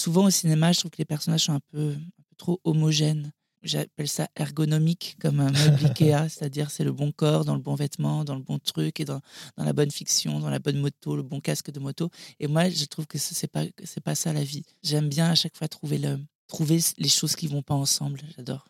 [0.00, 3.32] souvent au cinéma, je trouve que les personnages sont un peu, un peu trop homogènes.
[3.62, 7.74] J'appelle ça ergonomique, comme un meuble Ikea, c'est-à-dire c'est le bon corps, dans le bon
[7.74, 9.20] vêtement, dans le bon truc, et dans,
[9.58, 12.08] dans, la bonne fiction, dans la bonne moto, le bon casque de moto.
[12.38, 14.62] Et moi, je trouve que ce n'est pas, c'est pas ça la vie.
[14.82, 18.20] J'aime bien à chaque fois trouver, le, trouver les choses qui vont pas ensemble.
[18.34, 18.66] J'adore.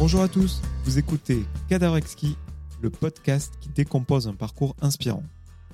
[0.00, 2.38] Bonjour à tous, vous écoutez Cadavre Exquis,
[2.80, 5.22] le podcast qui décompose un parcours inspirant.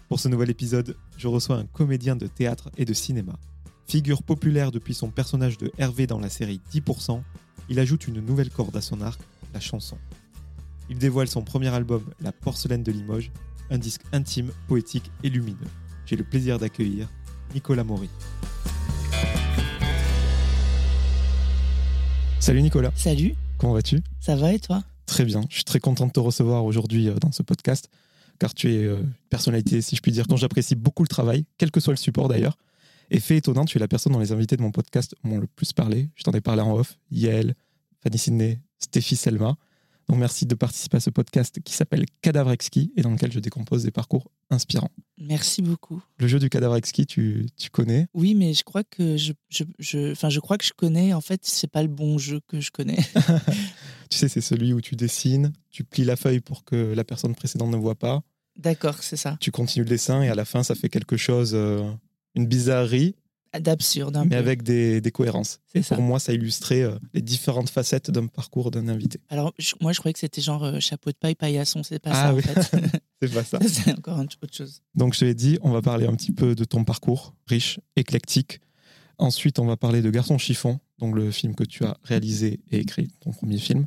[0.09, 3.35] Pour ce nouvel épisode, je reçois un comédien de théâtre et de cinéma.
[3.87, 7.23] Figure populaire depuis son personnage de Hervé dans la série 10%,
[7.69, 9.21] il ajoute une nouvelle corde à son arc,
[9.55, 9.97] la chanson.
[10.91, 13.31] Il dévoile son premier album, La porcelaine de Limoges,
[13.71, 15.71] un disque intime, poétique et lumineux.
[16.05, 17.09] J'ai le plaisir d'accueillir
[17.55, 18.11] Nicolas Maury.
[22.41, 22.91] Salut Nicolas.
[22.97, 23.37] Salut.
[23.59, 24.03] Comment vas-tu?
[24.21, 24.83] Ça va et toi?
[25.07, 25.43] Très bien.
[25.49, 27.89] Je suis très content de te recevoir aujourd'hui euh, dans ce podcast,
[28.39, 31.47] car tu es euh, une personnalité, si je puis dire, dont j'apprécie beaucoup le travail,
[31.59, 32.59] quel que soit le support d'ailleurs.
[33.11, 35.47] Et fait étonnant, tu es la personne dont les invités de mon podcast m'ont le
[35.47, 36.11] plus parlé.
[36.17, 36.99] Je t'en ai parlé en off.
[37.11, 37.55] Yael,
[38.03, 39.57] Fanny Sidney, Stéphie Selma.
[40.09, 43.41] Donc merci de participer à ce podcast qui s'appelle Cadavre Exquis et dans lequel je
[43.41, 44.93] décompose des parcours inspirants.
[45.19, 46.01] Merci beaucoup.
[46.19, 48.07] Le jeu du cadavre exquis, tu, tu connais?
[48.15, 51.13] Oui, mais je crois que je, je, je, enfin, je crois que je connais.
[51.13, 52.99] En fait, c'est pas le bon jeu que je connais.
[54.11, 57.35] tu sais, c'est celui où tu dessines, tu plies la feuille pour que la personne
[57.35, 58.23] précédente ne voit pas.
[58.57, 59.37] D'accord, c'est ça.
[59.41, 61.91] Tu continues le dessin et à la fin, ça fait quelque chose, euh,
[62.35, 63.17] une bizarrerie,
[63.61, 64.21] d'absurde.
[64.29, 65.61] Mais avec des, des cohérences.
[65.83, 65.95] Ça.
[65.97, 69.21] Pour moi, ça illustrait euh, les différentes facettes d'un parcours d'un invité.
[69.29, 71.83] Alors, je- moi, je croyais que c'était genre euh, chapeau de paille, paillasson.
[71.83, 72.43] C'est pas Ah ça, oui.
[72.57, 73.01] en fait.
[73.23, 73.59] C'est pas ça.
[73.67, 74.83] c'est encore un- autre chose.
[74.95, 77.81] Donc, je te l'ai dit, on va parler un petit peu de ton parcours, riche,
[77.97, 78.61] éclectique.
[79.19, 82.79] Ensuite, on va parler de Garçon chiffon, donc le film que tu as réalisé et
[82.79, 83.87] écrit, ton premier film.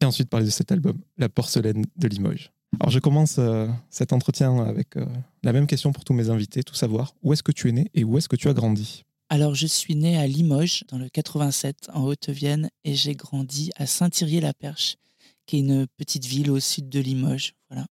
[0.00, 2.52] Et ensuite, parler de cet album, La porcelaine de Limoges.
[2.80, 5.04] Alors, je commence euh, cet entretien avec euh,
[5.42, 7.14] la même question pour tous mes invités, tout savoir.
[7.22, 9.04] Où est-ce que tu es né et où est-ce que tu as grandi?
[9.28, 13.86] Alors, je suis né à Limoges, dans le 87, en Haute-Vienne, et j'ai grandi à
[13.86, 14.96] Saint-Thierry-la-Perche,
[15.46, 17.54] qui est une petite ville au sud de Limoges.
[17.70, 17.86] Voilà.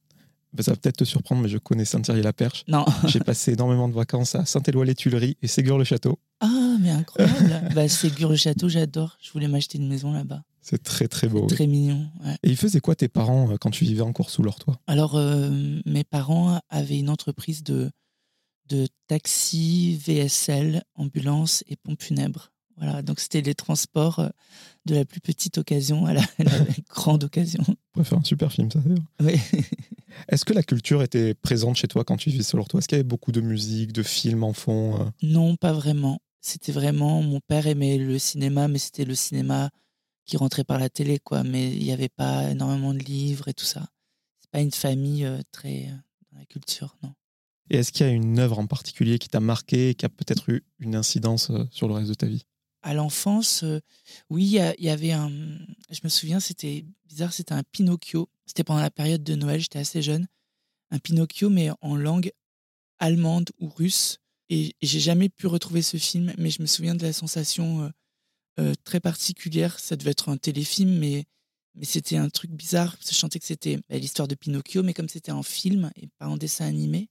[0.54, 2.64] Ben, Ça va peut-être te surprendre, mais je connais Saint-Thierry-la-Perche.
[2.68, 2.86] Non.
[3.08, 6.20] J'ai passé énormément de vacances à Saint-Éloi-les-Tuileries et Ségur-le-Château.
[6.42, 7.70] Ah, mais incroyable.
[7.74, 9.18] bah, Ségur-le-Château, j'adore.
[9.22, 10.44] Je voulais m'acheter une maison là-bas.
[10.62, 11.48] C'est très très beau.
[11.48, 12.08] Très mignon.
[12.24, 12.36] ouais.
[12.44, 14.80] Et ils faisaient quoi tes parents euh, quand tu vivais encore sous leur toit?
[14.88, 17.90] Alors, euh, mes parents avaient une entreprise de,
[18.70, 22.52] de taxi, VSL, ambulance et pompe funèbre.
[22.78, 24.30] Voilà, donc c'était les transports euh,
[24.86, 26.52] de la plus petite occasion à la, la
[26.90, 27.64] grande occasion.
[27.68, 29.04] On pourrait faire un super film, ça d'ailleurs.
[29.22, 29.40] Oui.
[30.30, 32.80] Est-ce que la culture était présente chez toi quand tu vivais sous leur toit?
[32.80, 36.20] Est-ce qu'il y avait beaucoup de musique, de films en fond Non, pas vraiment.
[36.42, 37.22] C'était vraiment.
[37.22, 39.70] Mon père aimait le cinéma, mais c'était le cinéma
[40.32, 41.44] qui rentrait par la télé, quoi.
[41.44, 43.86] Mais il n'y avait pas énormément de livres et tout ça.
[44.40, 45.96] C'est pas une famille euh, très euh,
[46.32, 47.14] dans la culture, non.
[47.70, 50.10] Et est-ce qu'il y a une œuvre en particulier qui t'a marqué et qui a
[50.10, 52.46] peut-être eu une incidence euh, sur le reste de ta vie?
[52.82, 53.82] À l'enfance, euh,
[54.30, 55.30] oui, il y, avait un.
[55.90, 58.30] Je me souviens, c'était bizarre, c'était un Pinocchio.
[58.46, 60.28] C'était pendant la période de Noël, j'étais assez jeune.
[60.92, 62.32] Un Pinocchio, mais en langue
[63.00, 64.20] allemande ou russe.
[64.50, 67.90] Et j'ai jamais pu retrouver ce film, mais je me souviens de la sensation euh,
[68.60, 69.80] euh, très particulière.
[69.80, 71.26] Ça devait être un téléfilm, mais,
[71.76, 72.96] mais c'était un truc bizarre.
[73.08, 76.28] Je sentais que c'était bah, l'histoire de Pinocchio, mais comme c'était en film et pas
[76.28, 77.10] en dessin animé,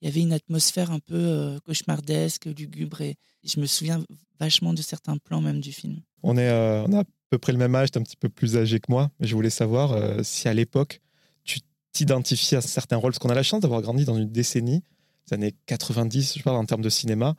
[0.00, 3.02] il y avait une atmosphère un peu euh, cauchemardesque, lugubre.
[3.02, 4.04] Et je me souviens
[4.40, 6.00] vachement de certains plans même du film.
[6.22, 8.28] on, est, euh, on a à peu près le même âge, tu un petit peu
[8.28, 11.00] plus âgé que moi, mais je voulais savoir si à l'époque
[11.44, 11.60] tu
[11.92, 14.82] t'identifies à certains rôles, parce qu'on a la chance d'avoir grandi dans une décennie,
[15.30, 17.36] les années 90, je parle en termes de cinéma,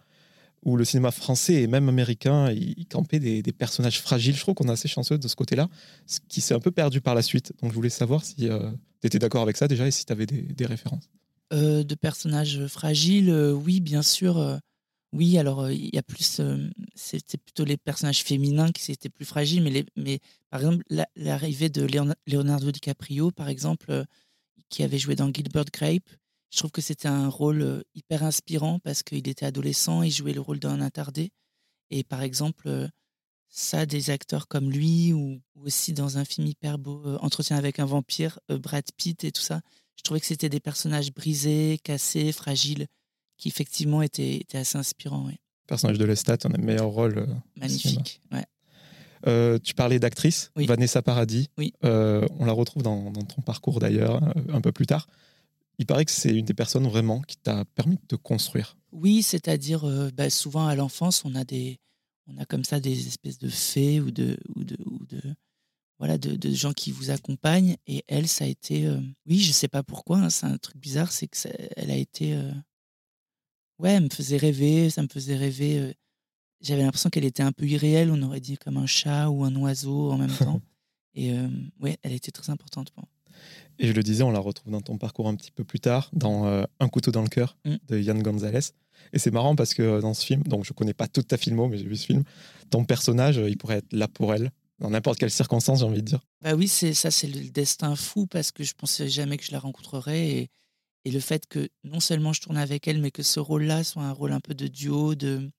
[0.65, 4.35] où le cinéma français et même américain, il, campait des, personnages fragiles.
[4.35, 5.69] Je trouve qu'on est assez chanceux de ce côté-là,
[6.07, 7.53] ce qui s'est un peu perdu par la suite.
[7.61, 8.49] Donc je voulais savoir si tu
[9.03, 11.09] étais d'accord avec ça déjà et si tu avais des, références.
[11.51, 14.37] Euh, de personnages fragiles, euh, oui, bien sûr.
[14.37, 14.57] euh,
[15.13, 16.39] oui, alors euh, il y a plus.
[16.39, 19.63] euh, C'était plutôt les personnages féminins qui étaient plus fragiles,
[19.95, 20.19] mais,
[20.49, 21.87] par exemple, la- l'arrivée de
[22.25, 24.03] Leonardo DiCaprio, par exemple, euh,
[24.69, 26.09] qui avait joué dans Gilbert Grape,
[26.53, 30.41] je trouve que c'était un rôle hyper inspirant parce qu'il était adolescent, il jouait le
[30.41, 31.31] rôle d'un attardé.
[31.89, 32.89] Et par exemple,
[33.49, 37.57] ça, des acteurs comme lui, ou, ou aussi dans un film hyper beau, euh, Entretien
[37.57, 39.61] avec un vampire, euh, Brad Pitt et tout ça,
[39.95, 42.87] je trouvais que c'était des personnages brisés, cassés, fragiles,
[43.37, 45.25] qui effectivement étaient, étaient assez inspirants.
[45.25, 45.37] ouais.
[45.67, 47.17] Personnage de Lestat, un des meilleurs rôles.
[47.19, 47.27] euh,
[47.57, 48.21] Magnifique.
[48.31, 48.45] Ouais.
[49.27, 50.65] Euh, tu parlais d'actrice, Oui.
[50.65, 51.49] Vanessa Paradis.
[51.57, 51.73] Oui.
[51.83, 54.21] Euh, on la retrouve dans, dans ton parcours d'ailleurs,
[54.51, 55.07] un peu plus tard.
[55.79, 58.77] Il paraît que c'est une des personnes vraiment qui t'a permis de te construire.
[58.91, 61.79] Oui, c'est-à-dire euh, bah, souvent à l'enfance, on a des,
[62.27, 65.21] on a comme ça des espèces de fées ou de, ou de, ou de
[65.97, 67.77] voilà, de, de, gens qui vous accompagnent.
[67.87, 70.77] Et elle, ça a été, euh, oui, je sais pas pourquoi, hein, c'est un truc
[70.77, 72.51] bizarre, c'est que ça, elle a été, euh,
[73.79, 75.95] ouais, elle me faisait rêver, ça me faisait rêver.
[76.61, 79.55] J'avais l'impression qu'elle était un peu irréelle, on aurait dit comme un chat ou un
[79.55, 80.61] oiseau en même temps.
[81.15, 81.31] Et
[81.79, 83.12] ouais, elle était très importante pour moi.
[83.79, 86.09] Et je le disais, on la retrouve dans ton parcours un petit peu plus tard,
[86.13, 86.45] dans
[86.79, 87.75] Un couteau dans le cœur mm.
[87.87, 88.73] de Yann Gonzalez.
[89.11, 91.67] Et c'est marrant parce que dans ce film, donc je connais pas toute ta filmo,
[91.67, 92.23] mais j'ai vu ce film,
[92.69, 96.07] ton personnage, il pourrait être là pour elle, dans n'importe quelle circonstance, j'ai envie de
[96.07, 96.25] dire.
[96.41, 99.51] Bah oui, c'est ça, c'est le destin fou parce que je pensais jamais que je
[99.51, 100.27] la rencontrerais.
[100.27, 100.49] Et,
[101.05, 104.03] et le fait que non seulement je tourne avec elle, mais que ce rôle-là soit
[104.03, 105.51] un rôle un peu de duo, de,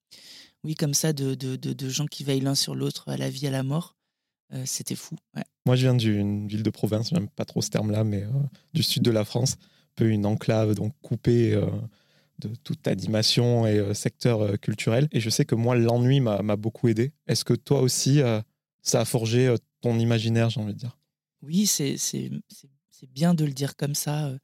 [0.65, 3.47] oui, comme ça, de, de, de, gens qui veillent l'un sur l'autre à la vie,
[3.47, 4.04] à la mort, euh,
[4.65, 5.17] c'était fou.
[5.67, 8.25] Moi, je viens d'une ville de province, j'aime pas trop ce terme-là, mais
[8.73, 11.59] du sud de la France, un peu une enclave, donc coupée.
[12.41, 15.09] De toute animation et euh, secteur euh, culturel.
[15.13, 17.13] Et je sais que moi, l'ennui m'a beaucoup aidé.
[17.29, 18.41] Est-ce que toi aussi, euh,
[18.83, 20.99] ça a forgé ton imaginaire, j'ai envie de dire?
[21.43, 21.97] Oui, c'est
[23.13, 24.37] bien de le dire comme ça.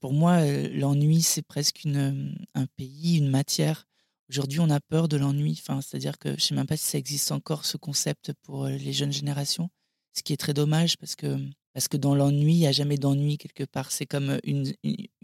[0.00, 3.86] pour moi, l'ennui, c'est presque une, un pays, une matière.
[4.30, 5.60] Aujourd'hui, on a peur de l'ennui.
[5.60, 8.66] Enfin, C'est-à-dire que je ne sais même pas si ça existe encore, ce concept pour
[8.66, 9.70] les jeunes générations.
[10.12, 11.36] Ce qui est très dommage parce que,
[11.72, 13.90] parce que dans l'ennui, il n'y a jamais d'ennui quelque part.
[13.90, 14.72] C'est comme une,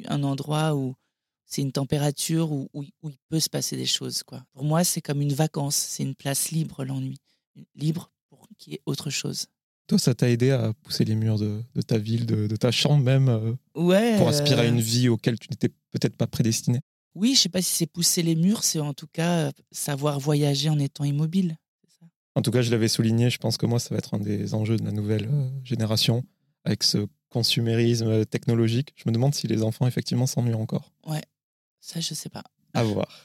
[0.06, 0.96] un endroit où
[1.44, 4.24] c'est une température où, où, il peut se passer des choses.
[4.24, 4.44] Quoi.
[4.52, 7.18] Pour moi, c'est comme une vacance, c'est une place libre, l'ennui.
[7.76, 9.46] Libre pour qu'il y ait autre chose.
[9.86, 12.72] Toi, ça t'a aidé à pousser les murs de, de ta ville, de, de, ta
[12.72, 16.80] chambre même, euh, ouais, pour aspirer à une vie auquel tu n'étais peut-être pas prédestiné?
[17.16, 20.68] Oui, je sais pas si c'est pousser les murs, c'est en tout cas savoir voyager
[20.68, 21.56] en étant immobile.
[22.34, 24.52] En tout cas, je l'avais souligné, je pense que moi, ça va être un des
[24.52, 25.30] enjeux de la nouvelle
[25.64, 26.24] génération,
[26.64, 28.92] avec ce consumérisme technologique.
[28.96, 30.92] Je me demande si les enfants, effectivement, s'ennuient encore.
[31.06, 31.22] Ouais,
[31.80, 32.44] ça, je sais pas.
[32.74, 33.24] À voir.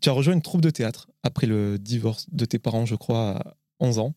[0.00, 3.38] Tu as rejoint une troupe de théâtre après le divorce de tes parents, je crois,
[3.38, 4.14] à 11 ans.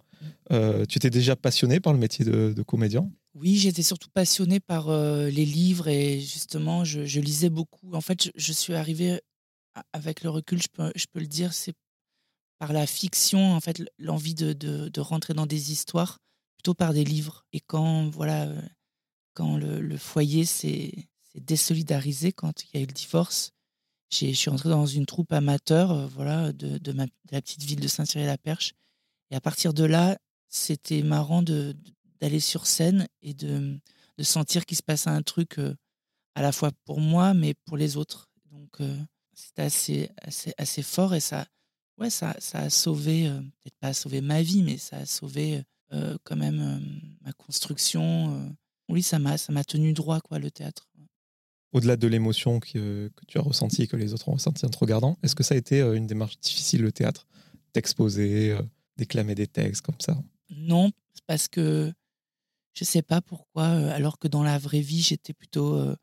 [0.52, 4.90] Euh, tu étais déjà passionné par le métier de, comédien Oui, j'étais surtout passionné par
[4.90, 7.94] euh, les livres et justement, je, lisais beaucoup.
[7.94, 9.22] En fait, je, suis arrivée,
[9.94, 10.68] avec le recul, je
[11.12, 11.74] peux, le dire, c'est
[12.60, 16.20] par la fiction, en fait, l'envie de, rentrer dans des histoires,
[16.58, 17.46] plutôt par des livres.
[17.54, 18.50] Et quand, voilà,
[19.34, 23.52] quand le, foyer s'est désolidarisé quand il y a eu le divorce.
[24.10, 28.74] Je suis rentré dans une troupe amateur euh, voilà, de, la petite ville de Saint-Cyril-la-Perche.
[29.32, 30.18] Et à partir de là,
[30.50, 33.80] c'était marrant d'aller sur scène et de,
[34.18, 35.76] de sentir qu'il se passait un truc euh,
[36.36, 38.30] à la fois pour moi, mais pour les autres.
[38.52, 38.98] Donc, euh,
[39.34, 41.46] c'était assez, assez, assez fort et ça,
[41.98, 45.64] ouais, ça, ça a sauvé, peut-être pas sauvé ma vie, mais ça a sauvé
[46.24, 46.82] quand même
[47.22, 48.56] ma construction.
[48.90, 50.88] oui, ça m'a tenu droit, quoi, le théâtre
[51.74, 54.78] au-delà de l'émotion que, tu as ressentie et que les autres ont ressentie en te
[54.78, 57.28] regardant, est-ce que ça a été euh, une démarche difficile, le théâtre?
[57.74, 58.62] T'exposer, euh,
[58.98, 60.18] déclamer des textes comme ça?
[60.50, 60.92] Non,
[61.26, 61.94] parce que
[62.74, 65.96] je ne sais pas pourquoi, euh, alors que dans la vraie vie, j'étais plutôt.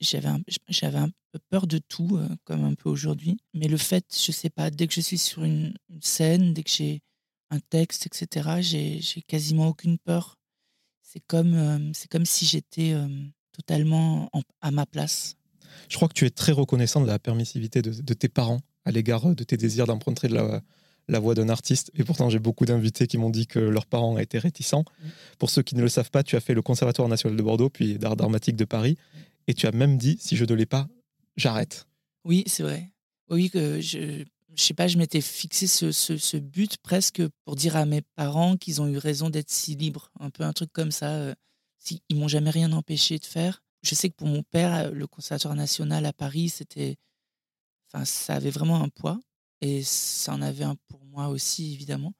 [0.00, 3.36] j'avais un, j'avais un peu peur de tout, comme un peu aujourd'hui.
[3.54, 6.62] Mais le fait, je ne sais pas, dès que je suis sur une, scène, dès
[6.62, 7.00] que j'ai
[7.50, 10.36] un texte, etc., j'ai, j'ai quasiment aucune peur.
[11.02, 12.94] C'est comme, c'est comme si j'étais
[13.52, 14.30] totalement
[14.60, 15.36] à ma place.
[15.88, 19.34] Je crois que tu es très reconnaissant de la permissivité de, tes parents à l'égard
[19.34, 20.62] de tes désirs d'emprunter la,
[21.08, 21.90] la voix d'un artiste.
[21.94, 24.84] Et pourtant, j'ai beaucoup d'invités qui m'ont dit que leurs parents étaient réticents.
[24.84, 25.08] Mm.
[25.38, 27.68] Pour ceux qui ne le savent pas, tu as fait le Conservatoire national de Bordeaux,
[27.68, 28.96] puis d'art dramatique de Paris.
[29.46, 30.88] Et tu as même dit, si je ne l'ai pas,
[31.36, 31.86] j'arrête.
[32.24, 32.90] Oui, c'est vrai.
[33.28, 37.76] Oui, que je, je sais pas, je m'étais fixé ce, ce, but presque pour dire
[37.76, 40.10] à mes parents qu'ils ont eu raison d'être si libres.
[40.20, 41.10] Un peu un truc comme ça.
[41.10, 41.34] Euh,
[42.08, 43.62] ils m'ont jamais rien empêché de faire.
[43.82, 46.96] Je sais que pour mon père, le Conservatoire national à Paris, c'était,
[47.92, 49.20] enfin, ça avait vraiment un poids
[49.64, 52.12] et ça en avait un pour moi aussi évidemment.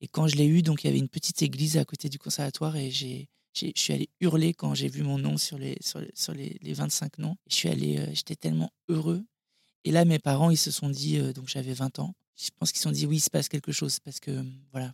[0.00, 2.18] Et quand je l'ai eu, donc il y avait une petite église à côté du
[2.18, 6.34] conservatoire et j'ai, je suis allé hurler quand j'ai vu mon nom sur les, sur,
[6.34, 7.36] les, les 25 noms.
[7.48, 9.24] Je suis allé, euh, j'étais tellement heureux.
[9.84, 12.72] Et là, mes parents, ils se sont dit, euh, donc j'avais 20 ans, je pense
[12.72, 14.92] qu'ils se sont dit, oui, il se passe quelque chose parce que, voilà,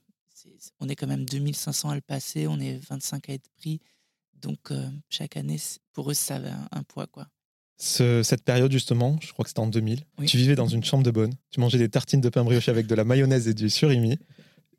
[0.81, 3.81] on est quand même 2500 à le passer, on est 25 à être pris.
[4.35, 5.59] Donc, euh, chaque année,
[5.93, 7.07] pour eux, ça avait un, poids.
[7.07, 7.29] quoi.
[7.77, 11.11] Cette période, justement, je crois que c'était en 2000, tu vivais dans une chambre de
[11.11, 14.19] bonne, tu mangeais des tartines de pain brioché avec de la mayonnaise et du surimi,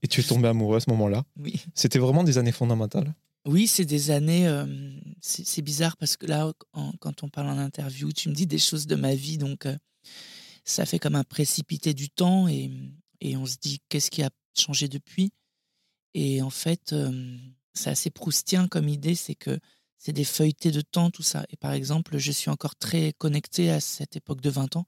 [0.01, 1.23] et tu es tombé amoureux à ce moment-là.
[1.37, 1.61] Oui.
[1.73, 3.13] C'était vraiment des années fondamentales.
[3.45, 4.47] Oui, c'est des années.
[4.47, 4.65] Euh,
[5.21, 6.51] c'est bizarre parce que là,
[6.99, 9.77] quand on parle en interview, tu me dis des choses de ma vie, donc euh,
[10.63, 12.71] ça fait comme un précipité du temps et,
[13.21, 15.31] et on se dit qu'est-ce qui a changé depuis?
[16.15, 16.95] Et en fait,
[17.73, 19.59] c'est assez proustien comme idée, c'est que
[19.97, 21.45] c'est des feuilletés de temps, tout ça.
[21.49, 24.85] Et par exemple, je suis encore très connecté à cette époque de 20 ans.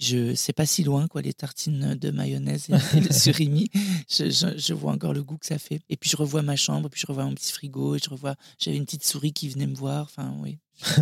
[0.00, 3.68] Je sais pas si loin, quoi, les tartines de mayonnaise et, de surimi.
[4.08, 5.82] Je, je, vois encore le goût que ça fait.
[5.90, 8.34] Et puis je revois ma chambre, puis je revois mon petit frigo, et je revois.
[8.58, 10.04] J'avais une petite souris qui venait me voir.
[10.04, 10.58] Enfin, oui.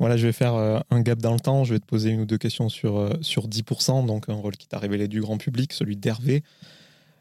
[0.00, 1.62] voilà, je vais faire euh, un gap dans le temps.
[1.62, 4.56] Je vais te poser une ou deux questions sur, euh, sur 10%, donc un rôle
[4.56, 6.42] qui t'a révélé du grand public, celui d'Hervé.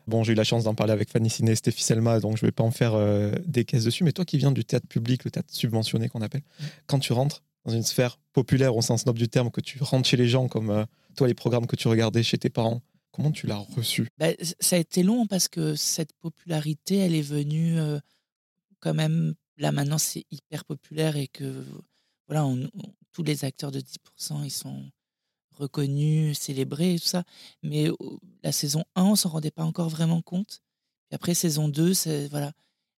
[0.08, 2.43] Bon, j'ai eu la chance d'en parler avec Fanny Ciné et Stéphie Selma, donc je
[2.43, 4.03] ne vais pas en faire euh, des caisses dessus.
[4.03, 6.43] Mais toi qui viens du théâtre public, le théâtre subventionné qu'on appelle,
[6.88, 10.08] quand tu rentres dans une sphère populaire au sens noble du terme, que tu rentres
[10.08, 12.81] chez les gens, comme euh, toi les programmes que tu regardais chez tes parents,
[13.12, 14.08] comment tu l'as reçu?
[14.17, 14.27] Bah,
[14.60, 18.00] Ça a été long parce que cette popularité, elle est venue euh,
[18.79, 19.36] quand même.
[19.58, 21.63] Là maintenant, c'est hyper populaire et que
[22.27, 22.48] voilà,
[23.12, 24.89] tous les acteurs de 10%, ils sont
[25.51, 27.24] reconnu, célébré tout ça.
[27.63, 27.88] Mais
[28.43, 30.62] la saison 1, on s'en rendait pas encore vraiment compte.
[31.12, 32.51] Et après, saison 2, voilà.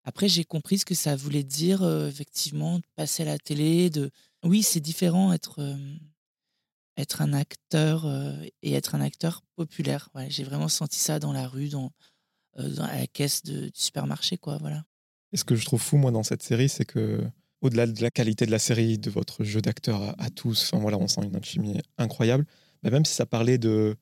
[0.03, 3.89] Après, j'ai compris ce que ça voulait dire, effectivement, de passer à la télé.
[3.89, 4.11] De...
[4.43, 5.77] Oui, c'est différent être,
[6.97, 8.05] être un acteur
[8.61, 10.09] et être un acteur populaire.
[10.27, 11.91] j'ai vraiment senti ça dans la rue, dans,
[12.57, 14.37] la caisse de, du supermarché.
[14.37, 14.83] Quoi, voilà.
[15.31, 17.25] Et ce que je trouve fou, moi, dans cette série, c'est que
[17.63, 20.97] au-delà de la qualité de la série, de votre jeu d'acteur à, tous, enfin voilà,
[20.97, 22.45] on sent une alchimie incroyable.
[22.83, 23.95] Mais même si ça parlait de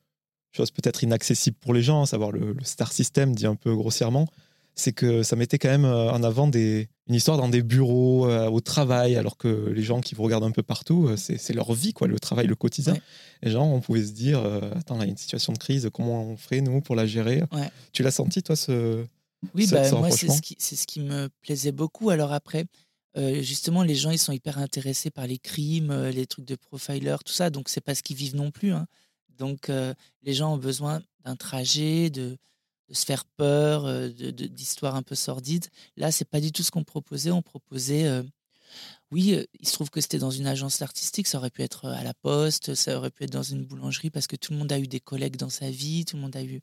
[0.50, 4.26] choses peut-être inaccessibles pour les gens, à savoir le, star system, dit un peu grossièrement,
[4.74, 8.28] c'est que ça mettait quand même euh, en avant des, une histoire dans des bureaux,
[8.28, 11.52] euh, au travail, alors que les gens qui vous regardent un peu partout, euh, c'est
[11.52, 12.96] leur vie, quoi, le travail, le quotidien.
[13.42, 14.40] Et genre, on pouvait se dire,
[14.74, 17.06] attends, là, il y a une situation de crise, comment on ferait, nous, pour la
[17.06, 17.42] gérer?
[17.92, 19.04] Tu l'as senti, toi, ce.
[19.54, 22.10] Oui, bah, moi, c'est ce, ce qui me plaisait beaucoup.
[22.10, 22.66] Alors après,
[23.16, 27.32] justement, les gens, ils sont hyper intéressés par les crimes, les trucs de profiler, tout
[27.32, 27.50] ça.
[27.50, 28.72] Donc, c'est pas ce qu'ils vivent non plus.
[28.72, 28.86] Hein.
[29.38, 29.70] Donc,
[30.22, 32.36] les gens ont besoin d'un trajet, de,
[32.90, 35.66] se faire peur, d'histoires un peu sordides.
[35.96, 37.30] Là, c'est pas du tout ce qu'on proposait.
[37.30, 38.22] On proposait.
[39.10, 41.26] oui, il se trouve que c'était dans une agence artistique.
[41.26, 44.26] Ça aurait pu être à la poste, ça aurait pu être dans une boulangerie parce
[44.26, 46.42] que tout le monde a eu des collègues dans sa vie, tout le monde a
[46.42, 46.60] eu.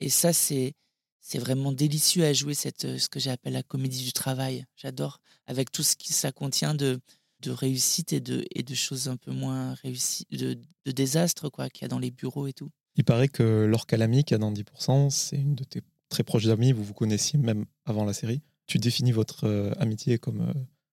[0.00, 0.74] Et ça, c'est
[1.20, 4.64] c'est vraiment délicieux à jouer cette, euh, ce que j'appelle la comédie du travail.
[4.76, 7.00] J'adore, avec tout ce que ça contient de,
[7.40, 11.68] de réussite et de, et de choses un peu moins réussies, de, de désastres quoi,
[11.68, 12.70] qu'il y a dans les bureaux et tout.
[12.96, 16.46] Il paraît que Laure Calamy, qui a dans 10%, c'est une de tes très proches
[16.46, 18.42] amies, vous vous connaissiez même avant la série.
[18.66, 20.52] Tu définis votre euh, amitié comme euh,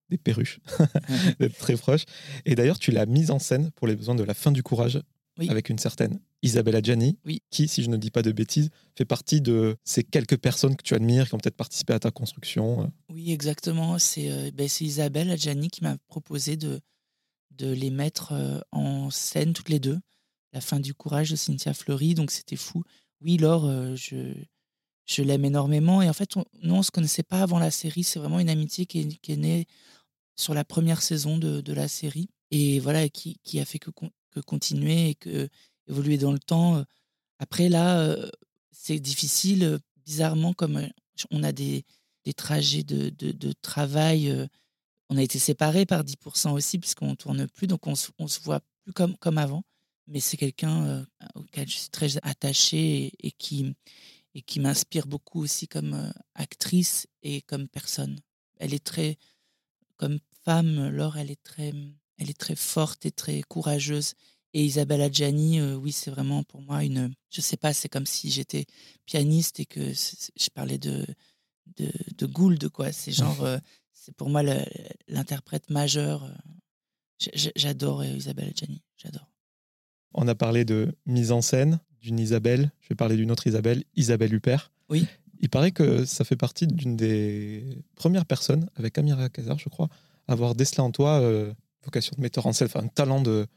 [0.10, 0.60] des perruches,
[1.39, 2.05] d'être très proches.
[2.46, 5.01] Et d'ailleurs, tu l'as mise en scène pour les besoins de la fin du courage
[5.50, 7.17] avec une certaine Isabella Gianni,
[7.50, 10.84] qui, si je ne dis pas de bêtises, fait partie de ces quelques personnes que
[10.84, 12.84] tu admires, qui ont peut-être participé à ta construction.
[12.84, 12.88] Euh.
[13.10, 13.98] Oui, exactement.
[13.98, 16.79] C'est euh, ben, Isabelle Gianni qui m'a proposé de,
[17.51, 20.00] de les mettre euh, en scène toutes les deux.
[20.53, 22.84] La fin du courage de Cynthia Fleury, donc c'était fou.
[23.22, 24.34] Oui, Laure, je,
[25.06, 26.01] je l'aime énormément.
[26.01, 28.03] Et en fait, on, nous, on ne se connaissait pas avant la série.
[28.03, 29.65] C'est vraiment une amitié qui est, qui est, née
[30.36, 32.29] sur la première saison de, de la série.
[32.51, 33.89] Et voilà, qui, qui a fait que
[34.46, 35.50] continuer et que
[35.88, 36.84] évoluer dans le temps.
[37.39, 38.15] Après, là,
[38.72, 40.88] c'est difficile, bizarrement, comme
[41.32, 41.86] on a des,
[42.25, 44.48] des trajets de, de, travail.
[45.10, 48.41] On a été séparés par 10% aussi, puisqu'on ne tourne plus, donc on ne se
[48.41, 49.63] voit plus comme, comme avant.
[50.08, 53.75] Mais c'est quelqu'un auquel je suis très attachée et, qui,
[54.34, 58.20] et qui m'inspire beaucoup aussi comme actrice et comme personne.
[58.58, 59.17] Elle est très,
[59.98, 61.74] comme femme, Laure, elle est très,
[62.17, 64.13] elle est très forte et très courageuse.
[64.54, 67.13] Et Isabelle Adjani, euh, oui, c'est vraiment pour moi une.
[67.30, 68.66] Je sais pas, c'est comme si j'étais
[69.06, 71.06] pianiste et que je parlais de,
[71.77, 72.92] de, de Gould, quoi.
[72.92, 73.44] C'est genre.
[73.44, 73.58] Euh,
[73.92, 74.42] c'est pour moi
[75.08, 76.24] l'interprète majeur.
[76.24, 77.30] Euh.
[77.56, 79.27] J'adore Isabelle Adjani, j'adore.
[80.13, 82.72] On a parlé de mise en scène d'une Isabelle.
[82.80, 84.72] Je vais parler d'une autre Isabelle, Isabelle Huppert.
[84.89, 85.08] Oui.
[85.39, 89.89] Il paraît que ça fait partie d'une des premières personnes, avec Amira Kazar, je crois,
[90.27, 91.22] à avoir décelé en toi
[91.84, 93.48] vocation de metteur en scène, enfin un talent de,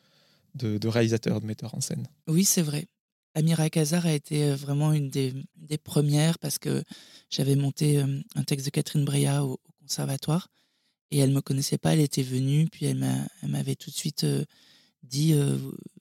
[0.54, 2.06] de, réalisateur, de metteur en scène.
[2.26, 2.86] Oui, c'est vrai.
[3.34, 5.34] Amira Kazar a été euh, vraiment une des,
[5.84, 6.82] premières parce que
[7.30, 10.48] j'avais monté euh, un texte de Catherine Breillat au, conservatoire
[11.10, 14.22] et elle ne me connaissait pas, elle était venue, puis elle m'avait tout de suite
[14.22, 14.44] euh,
[15.02, 15.34] dit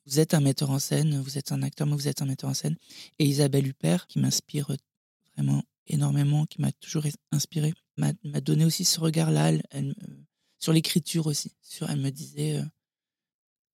[0.06, 2.50] Vous êtes un metteur en scène, vous êtes un acteur, mais vous êtes un metteur
[2.50, 2.76] en scène.
[3.18, 4.72] Et Isabelle Huppert, qui m'inspire
[5.36, 9.54] vraiment énormément, qui m'a toujours inspiré, m'a donné aussi ce regard-là,
[10.60, 11.56] sur l'écriture aussi.
[11.88, 12.62] Elle me disait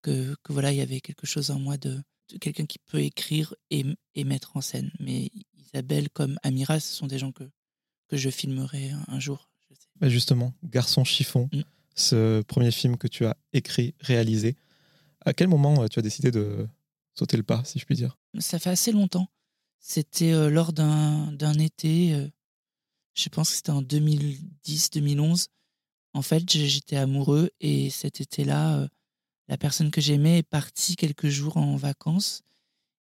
[0.05, 2.01] que, voilà, il y avait quelque chose en moi de,
[2.39, 3.85] quelqu'un qui peut écrire et,
[4.15, 4.91] et, mettre en scène.
[4.99, 7.43] Mais Isabelle comme Amira, ce sont des gens que,
[8.07, 9.49] que je filmerai un, jour.
[9.99, 11.61] Bah, justement, Garçon chiffon, mm.
[11.95, 14.55] ce premier film que tu as écrit, réalisé,
[15.25, 16.67] à quel moment euh, tu as décidé de
[17.15, 18.17] sauter le pas, si je puis dire?
[18.39, 19.27] Ça fait assez longtemps.
[19.79, 22.27] C'était euh, lors d'un été, euh,
[23.13, 25.47] je pense que c'était en 2010-2011.
[26.13, 28.87] En fait, j'étais amoureux et cet été-là, euh,
[29.47, 32.41] la personne que j'aimais est partie quelques jours en vacances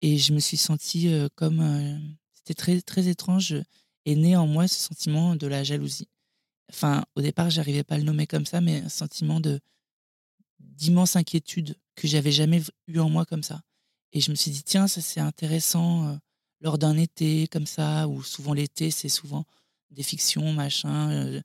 [0.02, 1.60] et je me suis sentie euh, comme.
[1.60, 1.98] euh,
[2.34, 3.54] C'était très, très étrange.
[4.04, 6.08] Et né en moi ce sentiment de la jalousie.
[6.70, 9.60] Enfin, au départ, j'arrivais pas à le nommer comme ça, mais un sentiment de
[10.60, 13.62] d'immense inquiétude que j'avais jamais eu en moi comme ça.
[14.12, 16.16] Et je me suis dit, tiens, ça c'est intéressant euh,
[16.60, 19.44] lors d'un été comme ça, où souvent l'été, c'est souvent
[19.90, 21.40] des fictions, machin,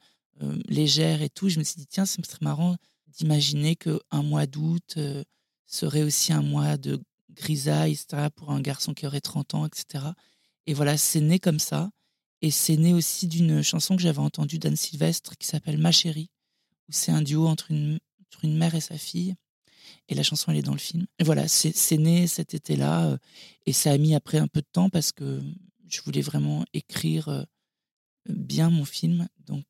[0.67, 1.49] légères et tout.
[1.49, 2.77] Je me suis dit, tiens, c'est très marrant
[3.17, 5.23] d'imaginer qu'un mois d'août euh,
[5.65, 7.01] serait aussi un mois de
[7.31, 10.05] grisaille, etc., pour un garçon qui aurait 30 ans, etc.
[10.67, 11.89] Et voilà, c'est né comme ça.
[12.41, 16.29] Et c'est né aussi d'une chanson que j'avais entendue d'Anne Sylvestre qui s'appelle Ma chérie,
[16.89, 19.35] où c'est un duo entre une, entre une mère et sa fille.
[20.09, 21.05] Et la chanson, elle est dans le film.
[21.19, 23.07] Et voilà, c'est né cet été-là.
[23.07, 23.17] euh,
[23.65, 25.41] Et ça a mis après un peu de temps parce que
[25.87, 27.43] je voulais vraiment écrire euh,
[28.27, 29.27] bien mon film.
[29.45, 29.65] Donc,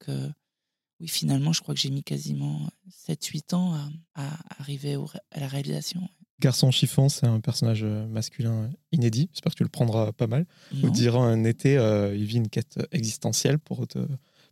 [1.04, 2.70] oui, finalement, je crois que j'ai mis quasiment
[3.08, 3.74] 7-8 ans
[4.16, 6.08] à, à arriver au à la réalisation.
[6.40, 9.30] Garçon chiffon, c'est un personnage euh, masculin inédit.
[9.34, 10.46] J'espère que tu le prendras pas mal.
[10.74, 10.90] Non.
[10.90, 14.00] Durant un été, euh, il vit une quête existentielle, pour te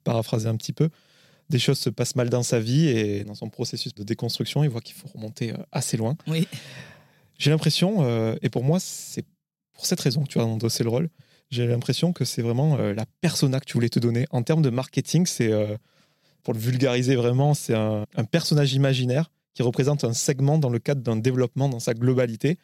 [0.03, 0.89] paraphraser un petit peu.
[1.49, 4.69] Des choses se passent mal dans sa vie et dans son processus de déconstruction, il
[4.69, 6.17] voit qu'il faut remonter euh, assez loin.
[6.27, 6.47] Oui,
[7.41, 9.25] J'ai l'impression, euh, et pour moi, c'est
[9.73, 11.09] pour cette raison que tu as endossé le rôle,
[11.49, 14.27] j'ai l'impression que c'est vraiment euh, la persona que tu voulais te donner.
[14.29, 15.75] En termes de marketing, c'est, euh,
[16.43, 21.01] pour le vulgariser vraiment, c'est un, personnage imaginaire qui représente un segment dans le cadre
[21.01, 22.57] d'un développement dans sa globalité,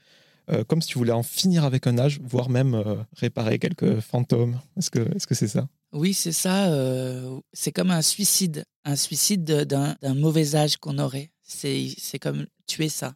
[0.50, 4.00] euh, comme si tu voulais en finir avec un âge, voire même euh, réparer quelques
[4.00, 4.60] fantômes.
[4.78, 5.68] Est-ce que est-ce que c'est ça?
[5.92, 6.68] Oui, c'est ça.
[6.68, 11.32] euh, c'est comme un suicide, un suicide de- d'un mauvais âge qu'on aurait.
[11.44, 13.16] C'est c'est comme tuer ça.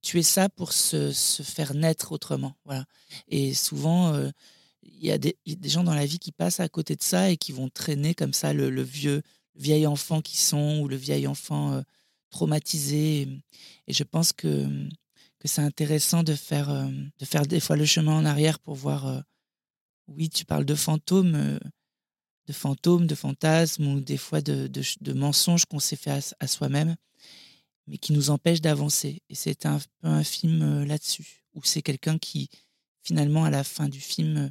[0.00, 2.56] Tuer ça pour se, se faire naître autrement.
[2.64, 2.84] Voilà.
[3.28, 4.16] Et souvent,
[4.82, 7.36] il y, a des gens dans la vie qui passent à côté de ça et
[7.36, 9.22] qui vont traîner comme ça le, vieux,
[9.54, 11.82] vieil enfant qui sont ou le vieil enfant euh,
[12.30, 13.28] traumatisé.
[13.86, 14.66] Et je pense que,
[15.38, 18.74] que c'est intéressant de faire, euh, de faire des fois le chemin en arrière pour
[18.74, 19.06] voir.
[19.06, 19.20] euh,
[20.08, 21.58] oui, tu parles de fantômes.
[22.48, 26.20] de fantômes, de fantasmes ou des fois de, de, de mensonges qu'on s'est fait à,
[26.40, 26.96] à soi-même,
[27.86, 29.22] mais qui nous empêchent d'avancer.
[29.28, 32.50] Et c'est un peu un film là-dessus, où c'est quelqu'un qui,
[33.04, 34.50] finalement, à la fin du film,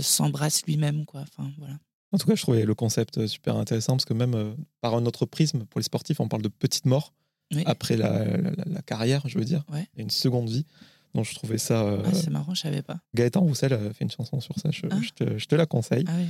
[0.00, 1.04] s'embrasse lui-même.
[1.04, 1.20] quoi.
[1.22, 1.78] Enfin, voilà.
[2.12, 4.94] En tout cas, je trouvais le concept euh, super intéressant parce que même euh, par
[4.94, 7.12] un autre prisme, pour les sportifs, on parle de petite mort
[7.54, 7.62] Oui.
[7.66, 9.64] après la, la- la- la carrière, je veux dire.
[9.72, 9.88] Ouais.
[9.96, 10.66] A une seconde vie.
[11.14, 11.82] Donc je trouvais ça.
[11.82, 13.00] euh, Ah, c'est marrant, je savais pas.
[13.14, 14.70] Gaëtan Roussel a fait une chanson sur ça.
[14.70, 14.98] Je, Ah.
[15.02, 16.04] je te, je te la conseille.
[16.08, 16.26] Ah oui,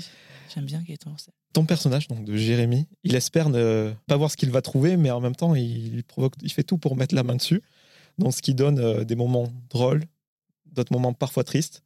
[0.55, 1.35] j'aime bien Gaëtan Roussel.
[1.53, 5.11] Ton personnage, donc de Jérémy, il espère ne pas voir ce qu'il va trouver, mais
[5.11, 7.61] en même temps, il, il provoque, il fait tout pour mettre la main dessus.
[8.19, 10.05] Donc, ce qui donne euh, des moments drôles,
[10.67, 11.83] d'autres moments parfois tristes.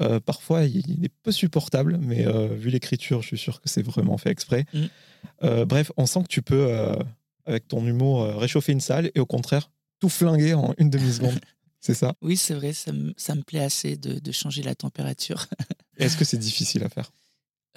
[0.00, 3.68] Euh, parfois, il, il est peu supportable, mais euh, vu l'écriture, je suis sûr que
[3.68, 4.66] c'est vraiment fait exprès.
[4.72, 4.84] Mm.
[5.42, 6.70] Euh, bref, on sent que tu peux,
[7.46, 11.38] avec ton humour, réchauffer une salle et au contraire, tout flinguer en une demi-seconde.
[11.80, 12.14] c'est ça?
[12.22, 15.46] Oui, c'est vrai, ça me, ça me plaît assez de, de changer la température.
[15.96, 17.10] Est-ce que c'est difficile à faire?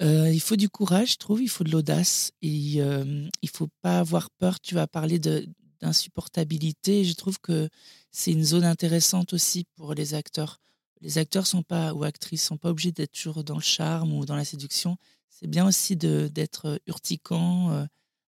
[0.00, 4.00] Il faut du courage, je trouve, il faut de l'audace et euh, il faut pas
[4.00, 4.58] avoir peur.
[4.60, 5.46] Tu vas parler de-
[5.80, 7.04] d'insupportabilité.
[7.04, 7.68] Je trouve que
[8.10, 10.58] c'est une zone intéressante aussi pour les acteurs.
[11.02, 14.24] Les acteurs sont pas ou actrices sont pas obligés d'être toujours dans le charme ou
[14.24, 14.96] dans la séduction.
[15.28, 17.84] C'est bien aussi de d'être urticant, euh,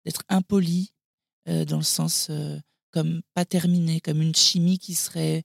[0.06, 0.92] d'être impoli
[1.48, 2.60] euh, dans le sens euh,
[2.90, 5.44] comme pas terminé, comme une chimie qui serait,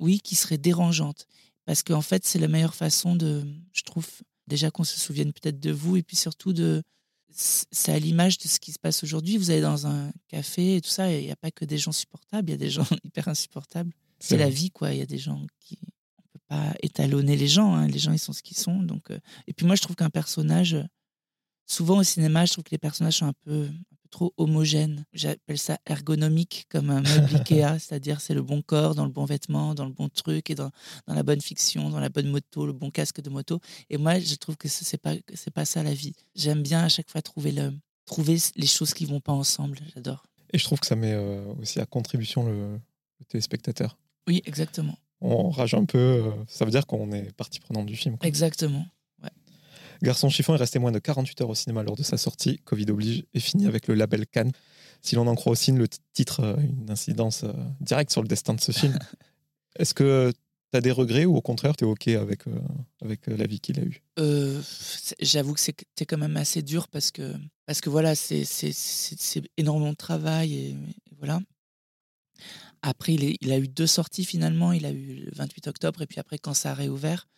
[0.00, 1.26] oui, qui serait dérangeante.
[1.64, 4.08] Parce qu'en fait, c'est la meilleure façon de, je trouve,
[4.48, 6.82] déjà qu'on se souvienne peut-être de vous et puis surtout de
[7.30, 10.80] c'est à l'image de ce qui se passe aujourd'hui vous allez dans un café et
[10.80, 12.86] tout ça il n'y a pas que des gens supportables il y a des gens
[13.04, 15.78] hyper insupportables c'est la vie quoi il y a des gens qui
[16.48, 17.86] pas étalonner les gens hein.
[17.88, 20.10] les gens ils sont ce qu'ils sont donc euh, et puis moi je trouve qu'un
[20.10, 20.84] personnage euh,
[21.66, 25.04] souvent au cinéma je trouve que les personnages sont un peu, un peu trop homogènes
[25.12, 29.24] j'appelle ça ergonomique comme un meuble Ikea c'est-à-dire c'est le bon corps dans le bon
[29.26, 30.70] vêtement dans le bon truc et dans,
[31.06, 34.18] dans la bonne fiction dans la bonne moto le bon casque de moto et moi,
[34.18, 35.14] je trouve que ce- c'est pas
[35.54, 36.14] pas ça la vie.
[36.34, 37.72] J'aime bien à chaque fois trouver le
[38.06, 39.78] trouver les choses qui vont pas ensemble.
[39.94, 40.24] J'adore.
[40.52, 42.72] Et je trouve que ça met euh, aussi à contribution le,
[43.20, 43.98] le téléspectateur.
[44.26, 47.96] Oui, exactement, On rage un peu, euh, ça veut dire qu'on est partie prenante du
[47.96, 48.16] film.
[48.18, 48.28] quoi.
[48.28, 48.84] exactement.
[50.02, 52.90] Garçon chiffon est resté moins de 48 heures au cinéma lors de sa sortie, Covid
[52.90, 54.52] oblige, et fini avec le label Cannes.
[55.02, 58.54] Si l'on en croit aussi le titre, euh, une incidence euh, directe sur le destin
[58.54, 58.96] de ce film.
[59.78, 60.32] Est-ce que
[60.72, 62.58] tu as des regrets ou au contraire tu es OK avec, euh,
[63.02, 64.02] avec la vie qu'il a eue?
[64.18, 64.60] Euh,
[65.20, 67.34] J'avoue que c'était quand même assez dur parce que
[67.66, 68.44] parce que voilà, c'est
[69.56, 71.40] énormément de travail et, et voilà.
[72.82, 74.72] Après, il, a eu deux sorties finalement.
[74.72, 77.28] Il a eu le 28 octobre et puis après quand ça a réouvert.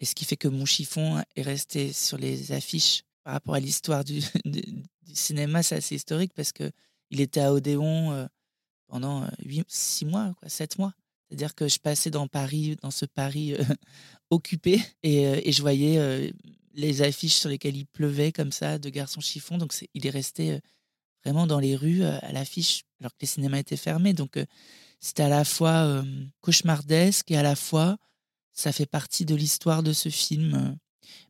[0.00, 3.60] Et ce qui fait que mon chiffon est resté sur les affiches par rapport à
[3.60, 4.22] l'histoire du,
[5.12, 6.70] cinéma, c'est assez historique parce que
[7.10, 8.28] il était à Odéon
[8.86, 9.28] pendant
[9.68, 10.94] 6 mois, quoi, 7 mois.
[11.28, 13.54] C'est-à-dire que je passais dans Paris, dans ce Paris
[14.30, 16.32] occupé, et, et, je voyais
[16.74, 19.58] les affiches sur lesquelles il pleuvait comme ça de garçons chiffons.
[19.58, 20.60] Donc il est resté
[21.24, 24.12] vraiment dans les rues à l'affiche alors que les cinémas étaient fermés.
[24.12, 24.38] Donc
[25.00, 26.04] c'était à la fois
[26.40, 27.96] cauchemardesque et à la fois
[28.52, 30.76] ça fait partie de l'histoire de ce film.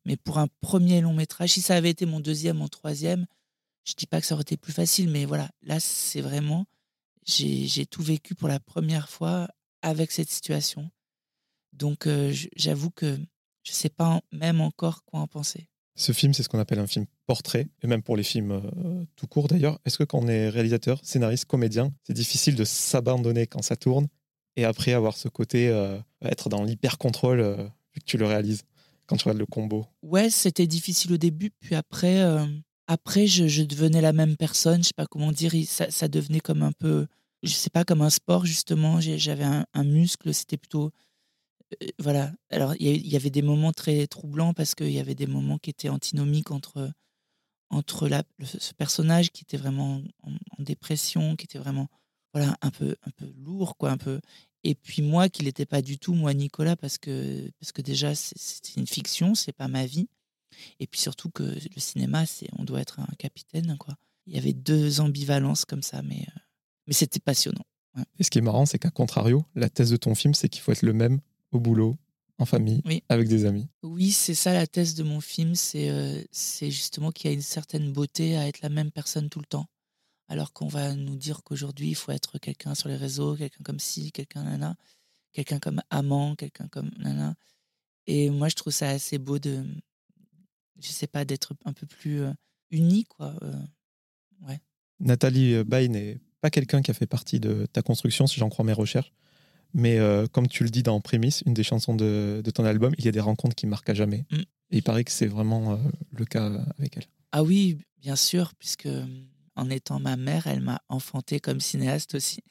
[0.05, 3.27] Mais pour un premier long métrage, si ça avait été mon deuxième, mon troisième,
[3.85, 6.67] je dis pas que ça aurait été plus facile, mais voilà, là c'est vraiment
[7.27, 9.49] j'ai tout vécu pour la première fois
[9.83, 10.91] avec cette situation.
[11.73, 12.09] Donc
[12.57, 13.17] j'avoue que
[13.63, 15.69] je ne sais pas même encore quoi en penser.
[16.01, 19.05] Ce film, c'est ce qu'on appelle un film portrait, et même pour les films euh,
[19.17, 19.79] tout court d'ailleurs.
[19.85, 24.09] Est-ce que quand on est réalisateur, scénariste, comédien, c'est difficile de s'abandonner quand ça tourne
[24.57, 28.63] et après avoir ce côté, euh, être dans l'hyper-contrôle euh, vu que tu le réalises
[29.05, 29.85] quand tu regardes le combo?
[30.03, 32.25] Ouais, c'était difficile au début, puis après,
[32.87, 36.73] après je, devenais la même personne, je sais pas comment dire, ça, devenait comme un
[36.73, 37.09] peu,
[37.43, 40.93] je sais pas, comme un sport justement, j'avais un muscle, c'était plutôt
[41.99, 42.33] voilà.
[42.51, 45.71] Alors, il y, avait des moments très troublants parce qu'il y avait des moments qui
[45.71, 46.93] étaient antinomiques entre,
[47.71, 48.09] entre
[48.43, 51.89] ce personnage qui était vraiment en, dépression, qui était vraiment
[52.35, 54.21] voilà, un, peu, un peu lourd, quoi, un peu.
[54.63, 58.15] Et puis moi, qui n'étais pas du tout, moi, Nicolas, parce que, parce que déjà,
[58.15, 60.09] c'est une fiction, c'est pas ma vie.
[60.81, 63.95] Et puis surtout que le cinéma, c'est on doit être un capitaine, quoi.
[64.27, 66.27] Il y avait deux ambivalences comme ça, mais,
[66.87, 67.65] mais c'était passionnant.
[68.19, 70.63] Et ce qui est marrant, c'est qu'à contrario, la thèse de ton film, c'est qu'il
[70.63, 71.21] faut être le même
[71.53, 71.99] au boulot,
[72.39, 73.69] en famille, avec des amis.
[73.83, 77.35] Oui, c'est ça la thèse de mon film, c'est euh, c'est justement qu'il y a
[77.35, 79.67] une certaine beauté à être la même personne tout le temps.
[80.27, 83.81] Alors qu'on va nous dire qu'aujourd'hui, il faut être quelqu'un sur les réseaux, quelqu'un comme
[83.81, 84.77] ci, quelqu'un nana,
[85.33, 87.35] quelqu'un comme amant, quelqu'un comme nana.
[88.07, 89.65] Et moi, je trouve ça assez beau de,
[90.81, 92.33] je sais pas, d'être un peu plus euh,
[92.71, 93.35] uni, quoi.
[93.43, 93.53] Euh,
[94.49, 94.61] ouais.
[95.01, 98.65] Nathalie Bay n'est pas quelqu'un qui a fait partie de ta construction, si j'en crois
[98.65, 99.13] mes recherches.
[99.75, 103.05] Mais euh, comme tu le dis dans Prémisse, une des chansons de, ton album, il
[103.05, 104.25] y a des rencontres qui marquent à jamais.
[104.31, 104.39] Mm.
[104.73, 105.77] Et il paraît que c'est vraiment euh,
[106.13, 106.47] le cas
[106.79, 107.05] avec elle.
[107.33, 108.89] Ah oui, bien sûr, puisque
[109.57, 112.43] en étant ma mère, elle m'a enfanté comme cinéaste aussi,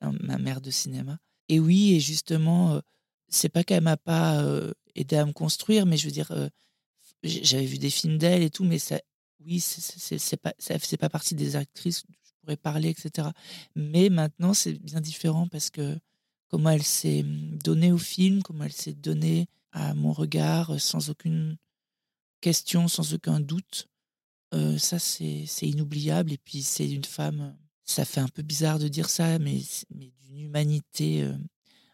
[0.00, 1.18] hein, ma mère de cinéma.
[1.48, 2.80] Et oui, et justement, euh,
[3.28, 4.42] c'est pas qu'elle m'a pas
[4.94, 6.32] aidé à me construire, mais je veux dire,
[7.22, 9.00] j'avais vu des films d'elle et tout, mais ça,
[9.44, 13.28] oui, c'est pas, ça pas partie des actrices, je pourrais parler, etc.
[13.74, 15.98] Mais maintenant, c'est bien différent parce que
[16.56, 21.10] comment elle s'est donnée au film, comment elle s'est donnée à mon regard euh, sans
[21.10, 21.58] aucune
[22.40, 23.88] question, sans aucun doute.
[24.54, 26.32] Euh, ça, c'est inoubliable.
[26.32, 29.60] Et puis, c'est une femme, ça fait un peu bizarre de dire ça, mais,
[29.94, 31.34] mais d'une humanité euh,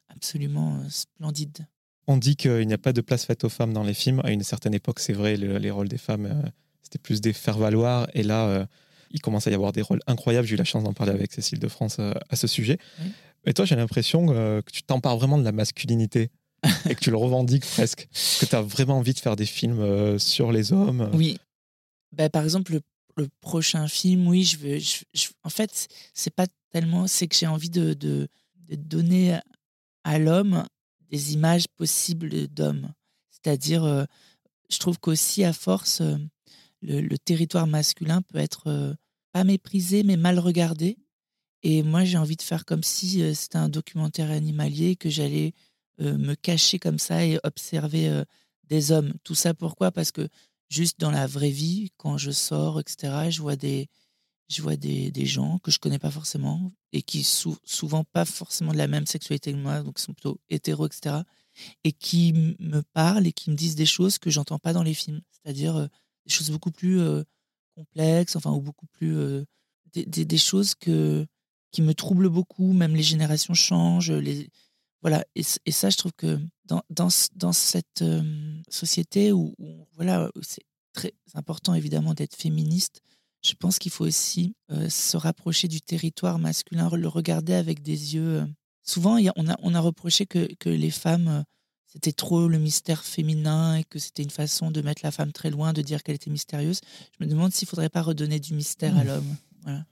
[0.07, 1.67] absolument splendide.
[2.07, 4.21] On dit qu'il n'y a pas de place faite aux femmes dans les films.
[4.23, 8.07] À une certaine époque, c'est vrai, les rôles des femmes, c'était plus des faire-valoir.
[8.15, 8.69] Et là,
[9.11, 10.47] il commence à y avoir des rôles incroyables.
[10.47, 12.79] J'ai eu la chance d'en parler avec Cécile de France à ce sujet.
[13.45, 16.31] Et toi, j'ai l'impression euh, que tu t'empares vraiment de la masculinité
[16.89, 18.09] et que tu le revendiques presque.
[18.41, 21.11] Que tu as vraiment envie de faire des films euh, sur les hommes.
[21.13, 21.39] Oui.
[22.13, 22.81] Bah, par exemple, le,
[23.41, 24.79] prochain film, oui, je veux.
[25.45, 27.07] en fait, c'est pas tellement.
[27.07, 28.29] C'est que j'ai envie de, de,
[28.71, 29.39] donner
[30.03, 30.65] à l'homme
[31.11, 32.91] des images possibles d'hommes.
[33.31, 34.05] C'est-à-dire, euh,
[34.71, 36.01] je trouve qu'aussi, à force,
[36.81, 38.97] le, le, territoire masculin peut être
[39.33, 40.97] pas méprisé, mais mal regardé.
[41.63, 45.55] Et moi, j'ai envie de faire comme si euh, c'était un documentaire animalier, que j'allais
[46.01, 48.25] euh, me cacher comme ça et observer euh,
[48.65, 49.15] des hommes.
[49.25, 49.93] Tout ça pourquoi?
[49.93, 50.29] Parce que
[50.69, 53.89] juste dans la vraie vie, quand je sors, etc., je vois des,
[54.49, 58.25] je vois des, des gens que je connais pas forcément et qui sont souvent pas
[58.25, 61.17] forcément de la même sexualité que moi, donc sont plutôt hétéros, etc.,
[61.85, 64.95] et qui me parlent et qui me disent des choses que j'entends pas dans les
[64.95, 65.21] films.
[65.31, 65.89] C'est-à-dire
[66.27, 66.99] des choses beaucoup plus
[67.75, 69.45] complexes, enfin, ou beaucoup plus.
[69.93, 71.27] Des, des, des, choses que
[71.73, 72.73] qui me trouble beaucoup.
[72.73, 74.13] Même les générations changent.
[74.13, 74.49] Les...
[75.01, 75.25] Voilà.
[75.35, 78.23] Et, ça, je trouve que dans, dans, dans cette euh,
[78.69, 79.55] société où,
[79.97, 83.01] voilà, c'est très important évidemment d'être féministe,
[83.45, 88.15] je pense qu'il faut aussi euh, se rapprocher du territoire masculin, le regarder avec des
[88.15, 88.41] yeux.
[88.41, 88.47] Euh,
[88.85, 91.45] souvent, y a, on, a, on a reproché que, que les femmes,
[91.87, 95.51] c'était trop le mystère féminin et que c'était une façon de mettre la femme très
[95.51, 96.81] loin, de dire qu'elle était mystérieuse.
[97.19, 99.07] Je me demande s'il ne faudrait pas redonner du mystère à mmh.
[99.09, 99.37] l'homme.
[99.63, 99.85] Voilà.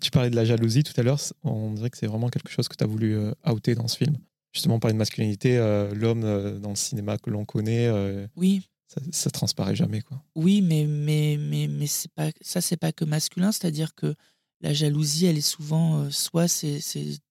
[0.00, 1.20] Tu parlais de la jalousie tout à l'heure.
[1.42, 3.96] On dirait que c'est vraiment quelque chose que tu as voulu euh, outer dans ce
[3.96, 4.16] film.
[4.52, 7.90] Justement, parler de masculinité, euh, l'homme euh, dans le cinéma que l'on connaît.
[8.36, 8.62] oui.
[8.90, 10.24] Ça, ça, transparaît jamais, quoi.
[10.34, 13.52] Oui, mais, mais, mais, mais c'est pas, ça, c'est pas que masculin.
[13.52, 14.14] C'est-à-dire que
[14.62, 16.80] la jalousie, elle est souvent soit c'est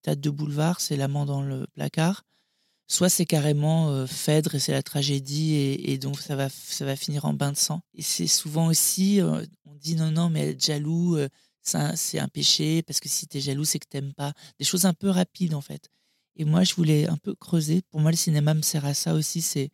[0.03, 2.21] tête de boulevard, c'est l'amant dans le placard,
[2.88, 7.25] soit c'est carrément Phèdre et c'est la tragédie et, donc ça va, ça va finir
[7.25, 7.81] en bain de sang.
[7.95, 11.17] Et c'est souvent aussi, on dit non, non, mais être jaloux,
[11.67, 14.34] c'est un, péché parce que si tu es jaloux, c'est que t'aimes pas.
[14.60, 15.89] Des choses un peu rapides en fait.
[16.36, 17.82] Et moi, je voulais un peu creuser.
[17.89, 19.41] Pour moi, le cinéma me sert à ça aussi.
[19.41, 19.71] C'est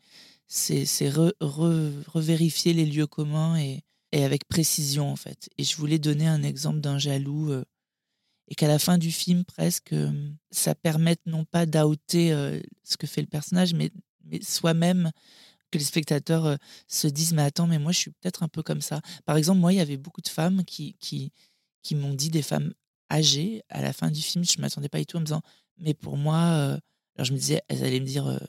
[0.48, 5.50] c'est revérifier les lieux communs et, et, avec précision en fait.
[5.58, 7.52] Et je voulais donner un exemple d'un jaloux
[8.48, 9.96] et qu'à la fin du film presque
[10.52, 12.32] ça permette non pas d'outer
[12.84, 13.90] ce que fait le personnage mais,
[14.26, 15.12] mais soi-même
[15.72, 18.82] que les spectateurs se disent mais attends mais moi je suis peut-être un peu comme
[18.82, 21.32] ça par exemple moi il y avait beaucoup de femmes qui qui,
[21.84, 22.74] qui m'ont dit des femmes
[23.12, 25.42] âgées à la fin du film je m'attendais pas du tout en me disant
[25.78, 28.40] mais pour moi alors je me disais elles allaient me dire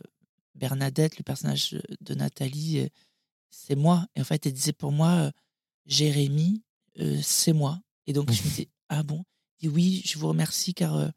[0.54, 2.88] Bernadette le personnage de Nathalie
[3.50, 5.30] c'est moi et en fait elle disait pour moi
[5.86, 6.62] Jérémy
[7.22, 9.24] c'est moi et donc je me disais ah bon?
[9.62, 11.08] Oui, je vous remercie car, euh,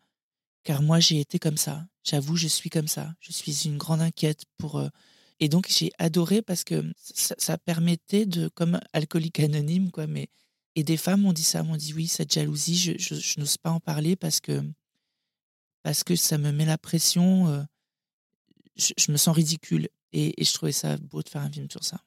[0.63, 1.85] car moi j'ai été comme ça.
[2.03, 3.13] J'avoue, je suis comme ça.
[3.19, 4.77] Je suis une grande inquiète pour.
[4.77, 4.87] Euh,
[5.39, 10.29] et donc j'ai adoré parce que ça, permettait de, comme alcoolique anonyme, quoi, mais.
[10.77, 13.71] Et des femmes m'ont dit ça, m'ont dit oui, cette jalousie, je, je, n'ose pas
[13.71, 14.63] en parler parce que,
[15.81, 17.63] parce que ça me met la pression, euh,
[18.75, 19.89] je, me sens ridicule.
[20.13, 21.99] Et, et, je trouvais ça beau de faire un film sur ça.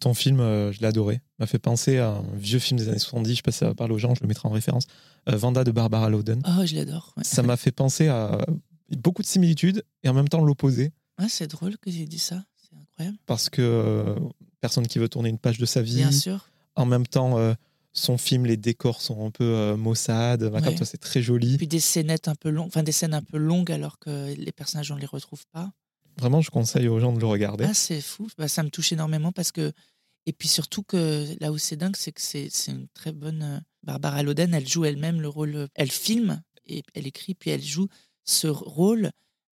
[0.00, 1.20] Ton film, euh, je l'ai adoré.
[1.38, 3.28] M'a fait penser à un vieux film des années 70.
[3.28, 4.86] Je sais pas si ça parler aux gens, je le mettrai en référence.
[5.28, 6.40] Euh, Vanda de Barbara Loden.
[6.46, 7.14] Oh, je l'adore.
[7.20, 8.46] Ça m'a fait penser à
[8.96, 10.90] beaucoup de similitudes et en même temps l'opposé.
[11.18, 12.42] Ah, c'est drôle que j'ai dit ça.
[12.56, 13.18] C'est incroyable.
[13.26, 14.16] Parce que
[14.62, 15.96] personne qui veut tourner une page de sa vie.
[15.96, 16.48] Bien sûr.
[16.76, 17.54] En même temps,
[17.98, 20.42] son film, les décors sont un peu maussades.
[20.42, 20.76] Ouais.
[20.84, 21.56] c'est très joli.
[21.56, 24.52] Puis des scénettes un peu longues, enfin des scènes un peu longues alors que les
[24.52, 25.72] personnages on les retrouve pas.
[26.18, 27.64] Vraiment, je conseille aux gens de le regarder.
[27.64, 28.28] Ah, c'est fou.
[28.38, 29.72] Bah, ça me touche énormément parce que.
[30.28, 33.42] Et puis surtout que là où c'est dingue, c'est que c'est une très bonne.
[33.42, 35.54] Euh, Barbara Loden, elle joue elle-même le rôle.
[35.54, 37.86] Euh, elle filme et elle écrit, puis elle joue
[38.24, 39.10] ce rôle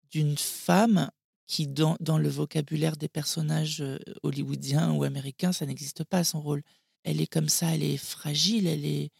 [0.10, 1.12] d'une femme
[1.46, 6.42] qui, dans, dans, le vocabulaire des personnages euh, hollywoodiens ou américains, ça n'existe pas son
[6.42, 6.64] rôle.
[7.04, 9.12] Elle est comme ça, elle est fragile, elle est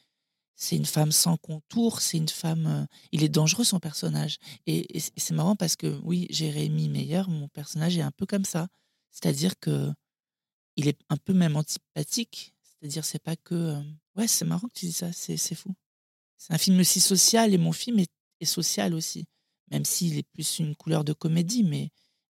[0.56, 2.68] c'est une femme sans contour, c'est une femme.
[2.68, 4.38] Euh, il est dangereux son personnage.
[4.66, 8.68] Et, c'est marrant parce que oui, Jérémy Meyer, mon personnage est un peu comme ça.
[9.12, 9.92] C'est-à-dire que
[10.76, 12.54] il est un peu même antipathique.
[12.64, 13.56] C'est-à-dire c'est pas que.
[13.56, 13.82] Euh,
[14.16, 15.12] ouais, c'est marrant que tu dis ça.
[15.12, 15.74] C'est fou.
[16.38, 18.10] C'est un film aussi social et mon film est,
[18.46, 19.26] social aussi,
[19.72, 21.92] même s'il est plus une couleur de comédie, mais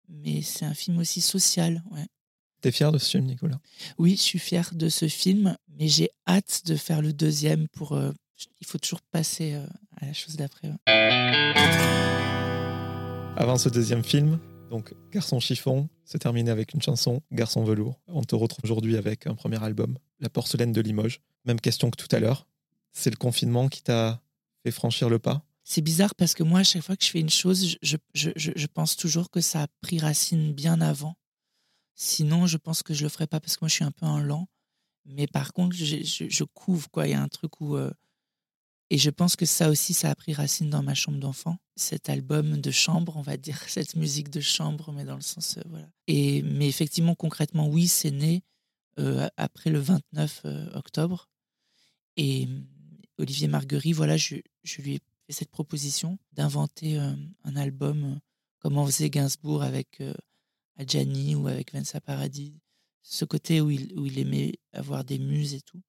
[0.08, 1.84] mais c'est un film aussi social.
[1.92, 2.08] Ouais.
[2.62, 3.60] T'es fier de ce film, Nicolas?
[3.98, 7.94] Oui, je suis fier de ce film, mais j'ai hâte de faire le deuxième pour.
[7.94, 8.12] Euh,
[8.60, 9.66] il faut toujours passer euh,
[10.02, 10.70] à la chose d'après.
[13.38, 17.98] Avant ce deuxième film, donc Garçon chiffon, se terminer avec une chanson, Garçon velours.
[18.08, 21.22] On te retrouve aujourd'hui avec un premier album, La porcelaine de Limoges.
[21.46, 22.46] Même question que tout à l'heure.
[22.92, 24.22] C'est le confinement qui t'a
[24.64, 25.46] fait franchir le pas?
[25.64, 28.30] C'est bizarre parce que moi, à chaque fois que je fais une chose, je, je,
[28.36, 31.16] je, je pense toujours que ça a pris racine bien avant.
[32.02, 34.06] Sinon, je pense que je le ferais pas parce que moi, je suis un peu
[34.06, 34.48] un lent.
[35.04, 37.06] Mais par contre, je, je, couvre, quoi.
[37.06, 37.76] Il y a un truc où.
[37.76, 37.92] Euh,
[38.90, 41.58] et je pense que ça aussi, ça a pris racine dans ma chambre d'enfant.
[41.76, 45.58] Cet album de chambre, on va dire, cette musique de chambre, mais dans le sens.
[45.58, 45.90] Euh, voilà.
[46.08, 48.46] Et, mais effectivement, concrètement, oui, c'est né
[48.98, 51.28] euh, après le 29 octobre.
[52.16, 52.48] Et
[53.18, 58.22] Olivier Marguerite, voilà, je, je, lui ai fait cette proposition d'inventer un album
[58.60, 60.02] comme on faisait Gainsbourg avec
[60.80, 62.56] à Gianni ou avec Vanessa Paradis,
[63.04, 65.82] ce côté où il, où il aimait avoir des muses et tout.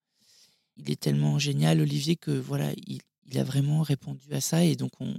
[0.76, 4.74] Il est tellement génial, Olivier, que voilà, il, il a vraiment répondu à ça et
[4.74, 5.14] donc on,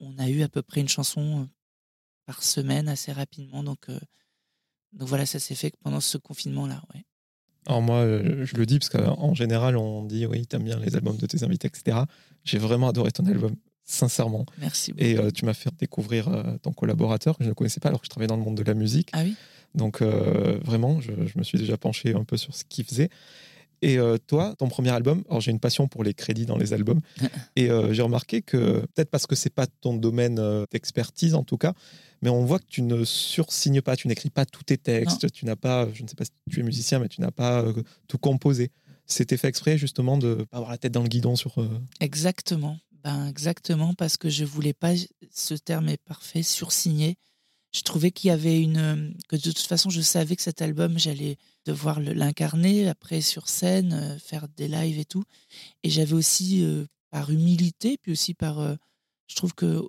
[0.00, 1.44] on a eu à peu près une chanson euh,
[2.24, 3.62] par semaine assez rapidement.
[3.62, 4.00] Donc, euh,
[4.92, 6.82] donc voilà, ça s'est fait pendant ce confinement-là.
[6.94, 7.04] Ouais.
[7.66, 10.96] Alors moi, euh, je le dis parce qu'en général, on dit oui, t'aimes bien les
[10.96, 11.98] albums de tes invités, etc.
[12.44, 13.56] J'ai vraiment adoré ton album
[13.88, 14.44] sincèrement.
[14.58, 15.04] Merci beaucoup.
[15.04, 18.00] Et euh, tu m'as fait découvrir euh, ton collaborateur que je ne connaissais pas alors
[18.00, 19.08] que je travaillais dans le monde de la musique.
[19.14, 19.34] Ah oui
[19.74, 23.08] Donc euh, vraiment, je, me suis déjà penché un peu sur ce qu'il faisait.
[23.80, 23.96] Et
[24.26, 27.00] toi, ton premier album, alors j'ai une passion pour les crédits dans les albums,
[27.54, 31.74] et j'ai remarqué que, peut-être parce que c'est pas ton domaine d'expertise en tout cas,
[32.20, 35.44] mais on voit que tu ne sursignes pas, tu n'écris pas tous tes textes, tu
[35.44, 37.64] n'as pas, je ne sais pas si tu es musicien, mais tu n'as pas
[38.08, 38.72] tout composé.
[39.06, 41.54] C'était fait exprès justement de pas avoir la tête dans le guidon sur.
[42.00, 42.80] Exactement.
[43.08, 44.92] Ben, exactement, parce que je voulais pas,
[45.30, 47.16] ce terme est parfait, sursigner.
[47.72, 49.16] Je trouvais qu'il y avait une.
[49.28, 53.94] que de toute façon, je savais que cet album, j'allais devoir l'incarner après sur scène,
[53.94, 55.24] euh, faire des lives et tout.
[55.82, 58.58] Et j'avais aussi, euh, par humilité, puis aussi par.
[58.58, 58.74] Euh,
[59.26, 59.88] je trouve que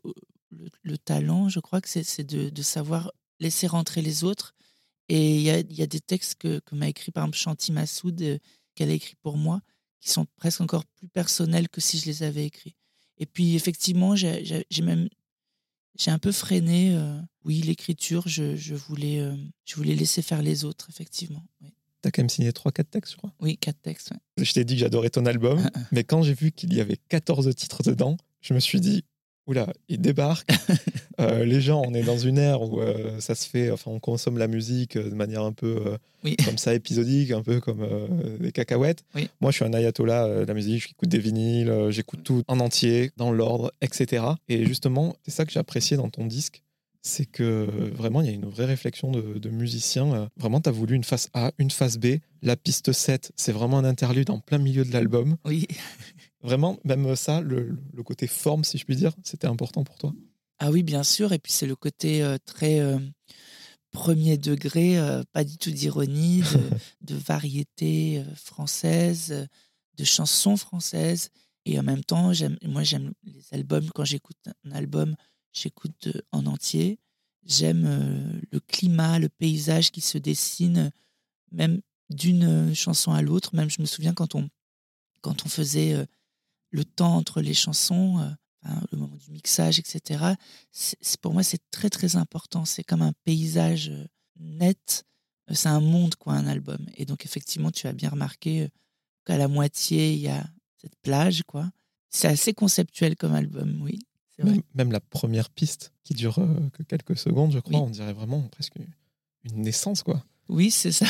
[0.83, 4.55] le, talent, je crois que c'est de, savoir laisser rentrer les autres.
[5.09, 7.73] Et il y a, y a, des textes que, que m'a écrit, par exemple, Chanty
[7.73, 8.39] Massoud,
[8.75, 9.59] qu'elle a écrit pour moi,
[9.99, 12.78] qui sont presque encore plus personnels que si je les avais écrits.
[13.19, 15.09] Et puis, effectivement, j'ai même.
[15.97, 16.95] j'ai un peu freiné.
[16.95, 21.43] euh, oui, l'écriture, je, je voulais, euh, je voulais laisser faire les autres, effectivement.
[21.61, 21.69] Oui,
[22.01, 23.33] T'as quand même signé 3-4 textes, je crois.
[23.41, 24.11] Oui, quatre textes.
[24.11, 24.45] ouais.
[24.45, 27.53] Je t'ai dit que j'adorais ton album, mais quand j'ai vu qu'il y avait 14
[27.55, 29.03] titres dedans, je me suis dit,
[29.49, 30.49] oula, il débarque.
[31.19, 33.99] Euh, les gens, on est dans une ère où euh, ça se fait, enfin, on
[33.99, 36.37] consomme la musique euh, de manière un peu Oui.
[36.45, 37.85] comme ça, épisodique, un peu comme
[38.39, 39.03] des cacahuètes.
[39.15, 39.27] Oui.
[39.41, 43.11] Moi, je suis un ayatollah de la musique, j'écoute des vinyles, j'écoute tout en entier,
[43.17, 44.23] dans l'ordre, etc.
[44.47, 46.63] Et justement, c'est ça que j'ai apprécié dans ton disque.
[47.01, 50.29] C'est que vraiment, il y a une vraie réflexion de, de musicien.
[50.37, 52.19] Vraiment, tu as voulu une face A, une face B.
[52.41, 55.35] La piste 7, c'est vraiment un interlude en plein milieu de l'album.
[55.43, 55.67] Oui.
[56.41, 60.13] Vraiment, même ça, le, le côté forme, si je puis dire, c'était important pour toi?
[60.59, 61.31] Ah oui, bien sûr.
[61.33, 62.99] Et puis c'est le côté euh, très euh,
[63.91, 66.69] premier degré, euh, pas du tout d'ironie, de,
[67.01, 69.47] de variété française,
[69.97, 71.29] de chansons françaises.
[71.65, 72.31] Et en même temps,
[72.63, 73.89] moi j'aime les albums.
[73.91, 75.15] Quand j'écoute un album,
[75.53, 76.99] j'écoute en entier.
[77.45, 80.91] J'aime le climat, le paysage qui se dessine,
[81.51, 83.55] même d'une chanson à l'autre.
[83.55, 84.49] Même je me souviens quand on,
[85.21, 86.05] quand on faisait
[86.71, 90.33] le temps entre les chansons, euh, le moment du mixage, etc.
[90.71, 92.65] c'est- pour moi, c'est très très important.
[92.65, 94.05] C'est comme un paysage euh,
[94.39, 95.05] net.
[95.49, 96.85] Euh, C'est un monde, quoi, un album.
[96.95, 98.69] Et donc, effectivement, tu as bien remarqué
[99.25, 100.45] qu'à la moitié, il y a
[100.77, 101.71] cette plage, quoi.
[102.11, 103.99] C'est assez conceptuel comme album, oui.
[104.37, 104.51] Vrai.
[104.51, 107.85] Même, même la première piste, qui dure euh, que quelques secondes, je crois, Oui.
[107.85, 108.75] on dirait vraiment presque
[109.43, 110.23] une naissance, quoi.
[110.47, 111.05] Oui, c'est ça.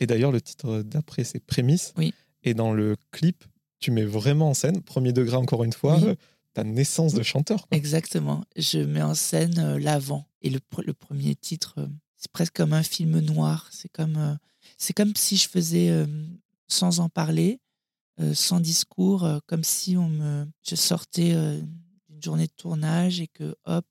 [0.00, 1.92] Et d'ailleurs, le titre d'après, c'est Prémisse.
[1.96, 2.14] Oui.
[2.44, 3.44] Et dans le clip,
[3.82, 6.08] tu mets vraiment en scène, premier degré encore une fois, Oui.
[6.08, 6.14] euh,
[6.54, 7.66] ta naissance de chanteur.
[7.68, 7.76] quoi.
[7.76, 8.44] Exactement.
[8.56, 10.26] Je mets en scène euh, l'avant.
[10.42, 13.68] Et le, pr- le premier titre, euh, c'est presque comme un film noir.
[13.70, 14.34] C'est comme, euh,
[14.78, 16.06] c'est comme si je faisais,
[16.68, 17.58] sans en parler,
[18.32, 21.32] sans discours, comme si on me, je sortais
[22.08, 23.84] d'une journée de tournage et que, hop,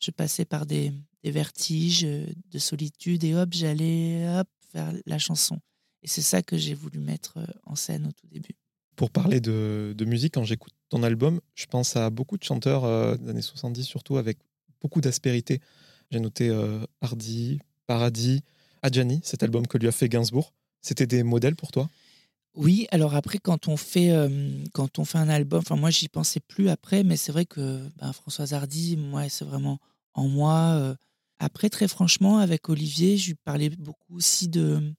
[0.00, 5.58] je passais par des, des vertiges de solitude et hop, j'allais hop, faire la chanson.
[6.02, 8.56] Et c'est ça que j'ai voulu mettre en scène au tout début.
[8.96, 13.30] Pour parler de, musique, quand j'écoute ton album, je pense à beaucoup de chanteurs des
[13.30, 14.38] années 70, surtout avec
[14.80, 15.60] beaucoup d'aspérité.
[16.10, 18.42] J'ai noté euh, Hardy, Paradis,
[18.82, 20.52] Adjani, cet album que lui a fait Gainsbourg.
[20.82, 21.88] C'était des modèles pour toi?
[22.54, 24.28] Oui, alors après, quand on fait, euh,
[24.74, 28.12] quand on fait un album, moi j'y pensais plus après, mais c'est vrai que ben,
[28.12, 29.80] Françoise Hardy, moi c'est vraiment
[30.12, 30.76] en moi.
[30.78, 30.94] euh.
[31.40, 34.94] Après, très franchement, avec Olivier, je lui parlais beaucoup aussi de,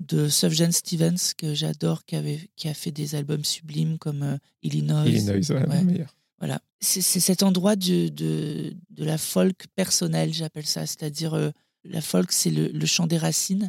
[0.00, 4.36] de Sufjan Stevens, que j'adore, qui, avait, qui a fait des albums sublimes comme euh,
[4.62, 5.06] Illinois.
[5.06, 5.80] Illinois, ouais, ouais.
[5.80, 6.16] le meilleur.
[6.38, 6.60] Voilà.
[6.80, 10.86] C'est cet endroit de, de, de la folk personnelle, j'appelle ça.
[10.86, 11.50] C'est-à-dire, euh,
[11.84, 13.68] la folk, c'est le, le chant des racines.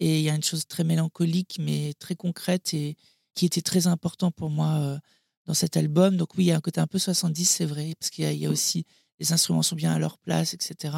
[0.00, 2.96] Et il y a une chose très mélancolique, mais très concrète et
[3.34, 4.98] qui était très important pour moi euh,
[5.44, 6.16] dans cet album.
[6.16, 8.46] Donc oui, il y a un côté un peu 70, c'est vrai, parce qu'il y
[8.46, 8.84] a aussi,
[9.20, 10.96] les instruments sont bien à leur place, etc.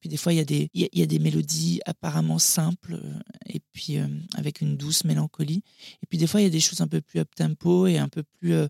[0.00, 3.60] Puis des fois, il y a des, y a, des mélodies apparemment simples, euh, et
[3.72, 5.62] puis euh, avec une douce mélancolie.
[6.02, 8.08] Et puis des fois, il y a des choses un peu plus up-tempo et un
[8.08, 8.68] peu plus euh,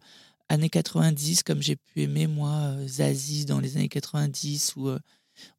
[0.49, 4.91] années 90, comme j'ai pu aimer, moi, Zazie dans les années 90, ou,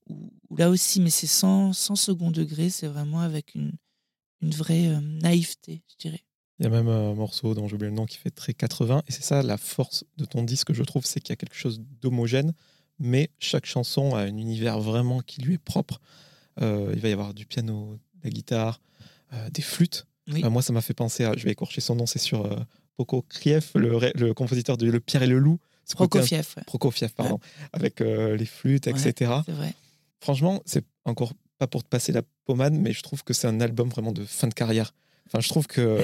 [0.10, 3.74] ou, là aussi, mais c'est sans, sans second degré, c'est vraiment avec une,
[4.42, 6.24] une vraie naïveté, je dirais.
[6.60, 9.04] Il y a même un morceau dont j'ai oublié le nom qui fait très 80.
[9.08, 11.56] Et c'est ça la force de ton disque, je trouve, c'est qu'il y a quelque
[11.56, 12.54] chose d'homogène,
[13.00, 16.00] mais chaque chanson a un univers vraiment qui lui est propre.
[16.62, 18.80] Euh, il va y avoir du piano, de la guitare,
[19.34, 20.06] euh, des flûtes.
[20.32, 20.44] Oui.
[20.44, 22.50] Euh, moi, ça m'a fait penser à, je vais écorcher son nom, c'est sur
[22.98, 25.60] Prokofiev, le, compositeur de Le Pierre et le Loup.
[25.92, 27.40] Un- Prokofiev, ouais, Prokofiev, pardon.
[27.74, 28.94] Avec les flûtes, Ouais.
[29.08, 29.32] etc.
[29.46, 29.74] c'est vrai.
[30.22, 33.62] Franchement, c'est encore pas pour te passer la pommade, mais je trouve que c'est un
[33.62, 34.94] album vraiment de fin de carrière.
[35.28, 36.02] Enfin, je trouve que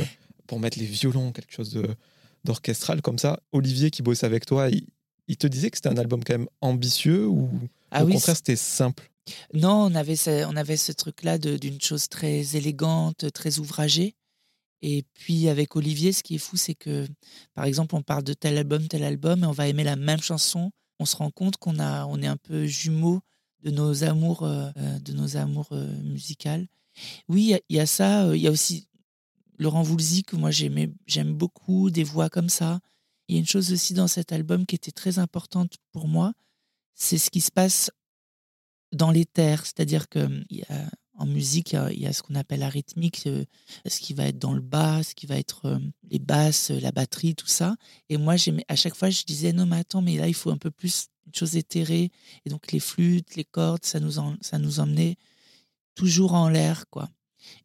[0.47, 1.95] pour mettre les violons, quelque chose de-
[2.43, 4.85] d'orchestral comme ça, Olivier qui bosse avec toi, il,
[5.31, 7.49] il te disait que c'était un album quand même ambitieux ou
[7.89, 9.09] Ah au oui, contraire c'était simple?
[9.53, 14.15] Non, on avait ce, on avait ce truc-là d'une chose très élégante, très ouvragée.
[14.81, 17.07] Et puis avec Olivier, ce qui est fou, c'est que,
[17.53, 20.21] par exemple, on parle de tel album, tel album, et on va aimer la même
[20.21, 20.71] chanson.
[20.99, 23.21] On se rend compte qu'on a, on est un peu jumeaux
[23.63, 24.71] de nos amours, euh,
[25.05, 26.67] de nos amours euh, musicales.
[27.29, 28.25] Oui, il y a- il y, a ça.
[28.25, 28.87] euh, Il y a aussi
[29.59, 32.79] Laurent Voulzy que moi j'aime beaucoup, des voix comme ça.
[33.31, 36.33] Il y a une chose aussi dans cet album qui était très importante pour moi,
[36.95, 37.89] c'est ce qui se passe
[38.91, 40.43] dans les terres, c'est-à-dire que hum,
[41.17, 43.45] en musique, il y a, ce qu'on appelle la rythmique, euh,
[43.87, 45.79] ce qui va être dans le bas, ce qui va être euh,
[46.09, 47.77] les basses, euh, la batterie, tout ça.
[48.09, 48.35] Et moi,
[48.67, 51.07] à chaque fois, je disais non, mais attends, mais là, il faut un peu plus
[51.25, 52.11] une chose éthérée.
[52.45, 55.15] Et donc, les flûtes, les cordes, ça nous, en- ça nous emmenait
[55.95, 57.09] toujours en l'air, quoi.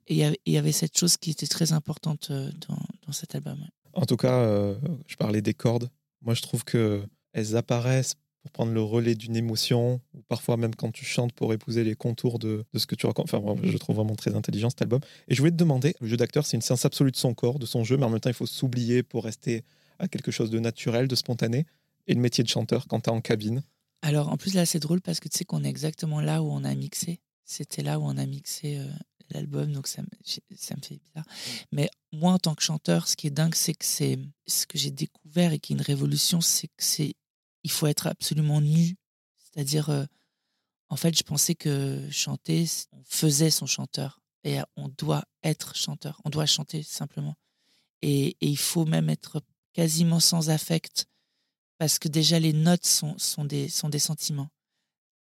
[0.06, 2.52] Et il y avait- cette chose qui était très importante euh,
[3.06, 3.66] dans cet album.
[3.96, 4.74] En tout cas, euh,
[5.06, 5.90] je parlais des cordes.
[6.22, 10.74] Moi, je trouve que elles apparaissent pour prendre le relais d'une émotion, ou parfois même
[10.74, 13.32] quand tu chantes pour épouser les contours de, de ce que tu racontes.
[13.32, 15.00] Enfin, je trouve vraiment très intelligent cet album.
[15.28, 17.58] Et je voulais te demander, le jeu d'acteur, c'est une science absolue de son corps,
[17.58, 19.64] de son jeu, mais en même temps, il faut s'oublier pour rester
[19.98, 21.66] à quelque chose de naturel, de spontané.
[22.06, 23.62] Et le métier de chanteur quand tu es en cabine?
[24.02, 26.46] Alors, en plus, là, c'est drôle parce que tu sais qu'on est exactement là où
[26.46, 27.18] on a mixé.
[27.44, 28.86] C'était là où on a mixé euh,
[29.30, 30.02] l'album, donc ça,
[30.56, 31.26] ça, me fait bizarre.
[31.72, 34.78] Mais moi, en tant que chanteur, ce qui est dingue, c'est que c'est ce que
[34.78, 37.14] j'ai découvert et qui est une révolution, c'est que c'est
[37.62, 38.96] il faut être absolument nu.
[39.38, 40.04] C'est-à-dire, euh,
[40.88, 44.20] en fait, je pensais que chanter, on faisait son chanteur.
[44.44, 46.20] Et on doit être chanteur.
[46.24, 47.34] On doit chanter simplement.
[48.02, 51.06] Et, et il faut même être quasiment sans affect
[51.78, 54.48] parce que déjà les notes sont, sont, des, sont des sentiments.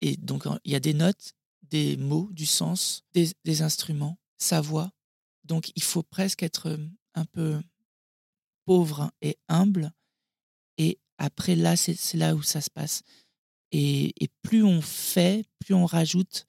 [0.01, 1.33] Et donc il y a des notes,
[1.63, 4.91] des mots, du sens, des, instruments, sa voix.
[5.45, 6.77] Donc il faut presque être euh,
[7.15, 7.61] un peu
[8.65, 9.91] pauvre et humble.
[10.77, 13.03] Et après là, c'est là où ça se passe.
[13.71, 16.45] Et, et, plus on fait, plus on rajoute,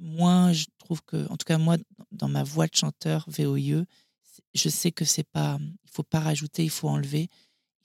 [0.00, 1.76] moins je trouve que, en tout cas moi,
[2.10, 3.84] dans ma voix de chanteur VOIE,
[4.54, 7.28] je sais que c'est pas, il faut pas rajouter, il faut enlever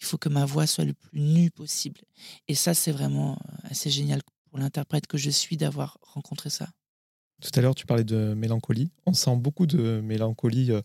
[0.03, 2.01] il faut que ma voix soit le plus nue possible.
[2.49, 4.21] Et ça, c'est vraiment euh, assez génial
[4.53, 6.69] pour l'interprète que je suis d'avoir rencontré ça.
[7.41, 8.91] Tout à l'heure, tu parlais de mélancolie.
[9.07, 10.81] On sent beaucoup de mélancolie euh,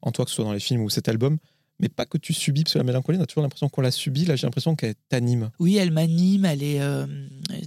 [0.00, 1.38] en toi, que ce soit dans les films ou cet album,
[1.78, 3.92] mais pas que tu subis, parce que la mélancolie, on a toujours l'impression qu'on la
[3.92, 4.24] subit.
[4.24, 5.50] Là, j'ai l'impression qu'elle t'anime.
[5.60, 6.46] Oui, elle m'anime.
[6.46, 6.80] Elle est.
[6.80, 7.06] Euh,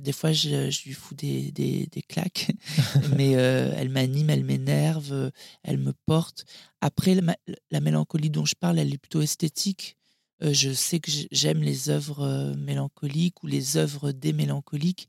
[0.02, 2.52] des fois, je, lui fous des, des, claques,
[3.16, 5.32] mais elle m'anime, elle m'énerve,
[5.64, 6.44] elle me porte.
[6.82, 9.96] Après, la, mélancolie dont je parle, elle est plutôt esthétique
[10.42, 15.08] je sais que j'aime les œuvres mélancoliques ou les œuvres des mélancoliques,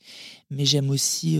[0.50, 1.38] mais j'aime aussi,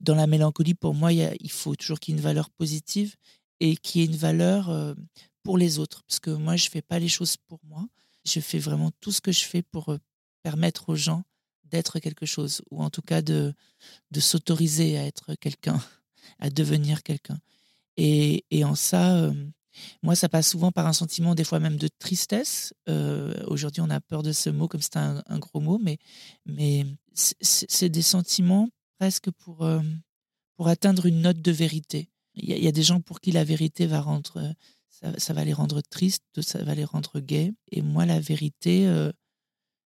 [0.00, 3.14] dans la mélancolie, pour moi, il faut toujours qu'il y ait une valeur positive
[3.60, 4.94] et qu'il y ait une valeur
[5.42, 6.02] pour les autres.
[6.04, 7.86] Parce que moi, je ne fais pas les choses pour moi.
[8.24, 9.96] Je fais vraiment tout ce que je fais pour
[10.42, 11.24] permettre aux gens
[11.64, 13.54] d'être quelque chose, ou en tout cas de,
[14.10, 15.80] de s'autoriser à être quelqu'un,
[16.38, 17.38] à devenir quelqu'un.
[17.96, 19.30] Et, et, en ça,
[20.02, 22.72] moi, ça passe souvent par un sentiment, des fois même de tristesse.
[22.88, 25.98] Euh, aujourd'hui, on a peur de ce mot comme c'est un, gros mot, mais,
[26.46, 28.68] mais c'est des sentiments
[28.98, 29.80] presque pour, euh,
[30.56, 32.08] pour atteindre une note de vérité.
[32.34, 34.54] Il y, a des gens pour qui la vérité va rendre,
[35.16, 37.52] ça, va les rendre tristes, ça va les rendre gays.
[37.72, 39.10] Et moi, la vérité, euh,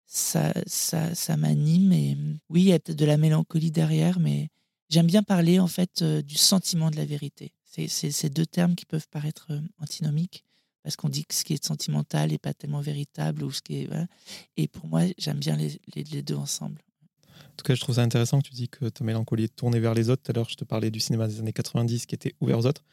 [0.05, 1.91] ça, ça, ça m'anime.
[1.91, 2.17] Et
[2.47, 4.47] oui, il y a peut-être de la mélancolie derrière, mais
[4.89, 7.51] j'aime bien parler en fait du sentiment de la vérité.
[7.87, 10.43] C'est ces deux termes qui peuvent paraître euh, antinomiques
[10.83, 13.81] parce qu'on dit que ce qui est sentimental n'est pas tellement véritable ou ce qui
[13.81, 13.89] est
[14.55, 16.81] et pour moi j'aime bien les, les, deux ensemble.
[17.35, 19.81] En tout cas, je trouve ça intéressant que tu dis que ta mélancolie est tournée
[19.81, 20.23] vers les autres.
[20.23, 22.65] Tout à l'heure, je te parlais du cinéma des années 90 qui était ouvert aux
[22.65, 22.83] autres.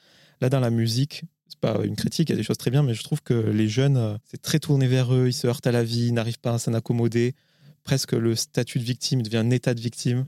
[0.40, 2.82] Là, dans la musique, c'est pas une critique, il y a des choses très bien,
[2.82, 5.66] mais je trouve que les jeunes, euh, c'est très tourné vers eux, ils se heurtent
[5.66, 7.34] à la vie, ils n'arrivent pas à s'en accommoder.
[7.84, 10.26] Presque le statut de victime devient un état de victime.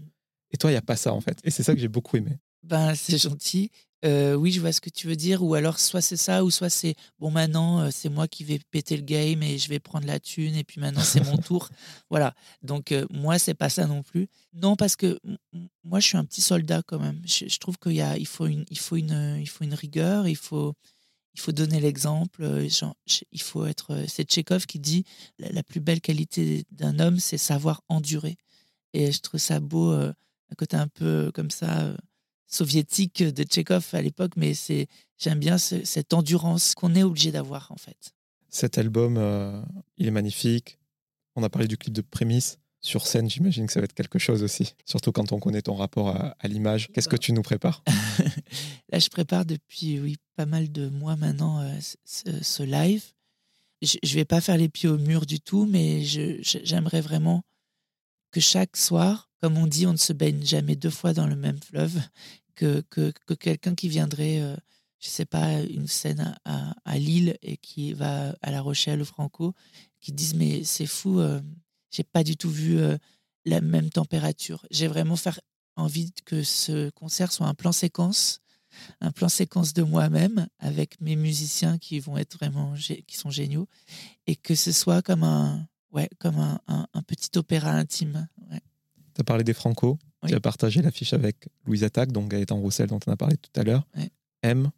[0.52, 1.40] Et toi, il n'y a pas ça, en fait.
[1.42, 2.38] Et c'est ça que j'ai beaucoup aimé.
[2.62, 3.70] Ben, c'est gentil.
[4.04, 5.42] Euh, oui, je vois ce que tu veux dire.
[5.42, 8.96] Ou alors, soit c'est ça, ou soit c'est bon, maintenant, c'est moi qui vais péter
[8.96, 11.68] le game et je vais prendre la thune, et puis maintenant, c'est mon tour.
[12.10, 12.34] Voilà.
[12.62, 14.28] Donc, euh, moi, c'est pas ça non plus.
[14.54, 15.18] Non, parce que
[15.84, 17.20] moi, je suis un petit soldat quand même.
[17.26, 20.74] Je, trouve qu'il il faut, une, il, faut une, il faut une rigueur, il faut,
[21.34, 22.66] il faut donner l'exemple.
[23.32, 24.04] il faut être.
[24.08, 25.04] C'est Tchékov qui dit
[25.38, 28.36] la, la plus belle qualité d'un homme, c'est savoir endurer.
[28.92, 30.14] Et je trouve ça beau, un
[30.56, 31.94] côté un peu comme ça
[32.46, 34.86] soviétique de Tchekhov à l'époque, mais c'est
[35.18, 38.14] j'aime bien cette endurance qu'on est obligé d'avoir en fait.
[38.48, 39.60] Cet album, euh,
[39.98, 40.78] il est magnifique.
[41.34, 42.58] On a parlé du clip de Prémisse.
[42.80, 45.74] Sur scène, j'imagine que ça va être quelque chose aussi, surtout quand on connaît ton
[45.74, 46.88] rapport à, l'image.
[46.92, 47.82] Qu'est-ce que tu nous prépares?
[48.92, 51.72] Là, je prépare depuis oui, pas mal de mois maintenant euh,
[52.04, 53.02] ce, live.
[53.82, 57.42] Je ne vais pas faire les pieds au mur du tout, mais j'aimerais vraiment
[58.30, 61.36] que chaque soir, comme on dit, on ne se baigne jamais deux fois dans le
[61.36, 62.00] même fleuve,
[62.54, 64.56] que, que, quelqu'un qui viendrait, euh,
[64.98, 69.02] je ne sais pas, une scène à, à, Lille et qui va à La Rochelle,
[69.02, 69.54] au Franco,
[70.00, 71.40] qui disent mais c'est fou, euh,
[71.90, 72.96] j'ai pas du tout vu euh,
[73.44, 74.66] la même température.
[74.70, 75.38] J'ai vraiment faire,
[75.76, 78.40] envie que ce concert soit un plan séquence,
[79.00, 82.74] un plan séquence de moi-même avec mes musiciens qui vont être vraiment,
[83.06, 83.68] qui sont géniaux,
[84.26, 85.66] et que ce soit comme un,
[85.96, 88.28] ouais, comme un, un, petit opéra intime.
[88.50, 88.60] Ouais.
[89.14, 89.98] Tu as parlé des Franco.
[90.26, 93.60] Tu as partagé l'affiche avec Louise Attaque, donc Gaëtan Roussel, dont on a parlé tout
[93.60, 93.86] à l'heure.
[94.42, 94.70] M,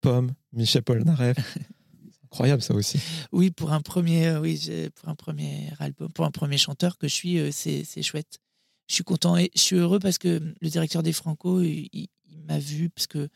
[0.00, 1.36] Pomme, Michel Polnareff.
[2.24, 3.00] incroyable, ça aussi.
[3.32, 4.60] Oui, pour un premier, euh, oui,
[4.94, 8.38] pour un premier album, pour un premier chanteur que je suis, euh, c'est chouette.
[8.88, 12.08] Je suis content et je suis heureux parce que le directeur des Franco, il, il
[12.46, 13.28] m'a vu parce que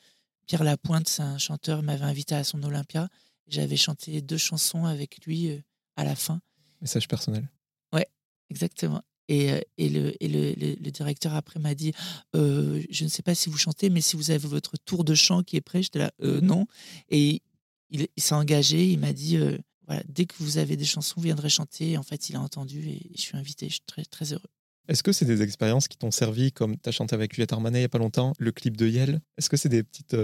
[0.47, 3.09] Pierre Lapointe, c'est un chanteur, m'avait invité à son Olympia.
[3.49, 5.59] J'avais chanté deux chansons avec lui euh,
[5.97, 6.41] à la fin.
[6.81, 7.49] Message personnel.
[7.93, 8.07] Ouais,
[8.49, 9.03] exactement.
[9.29, 11.93] Et, euh, et, le, et le, directeur après m'a dit
[12.35, 15.15] euh, Je ne sais pas si vous chantez, mais si vous avez votre tour de
[15.15, 16.67] chant qui est prêt, j'étais là euh, Non.
[17.11, 17.43] Et
[17.91, 19.39] il, s'est engagé, il m'a dit
[19.87, 21.97] voilà, Dès que vous avez des chansons, vous viendrez chanter.
[21.97, 23.67] En fait, il a entendu et je suis invité.
[23.69, 24.51] Je suis très, très heureux.
[24.89, 27.79] Est-ce que c'est des expériences qui t'ont servi, comme tu as chanté avec Juliette Armanet
[27.79, 30.17] il n'y a pas longtemps, le clip de Yel Est-ce que c'est des petites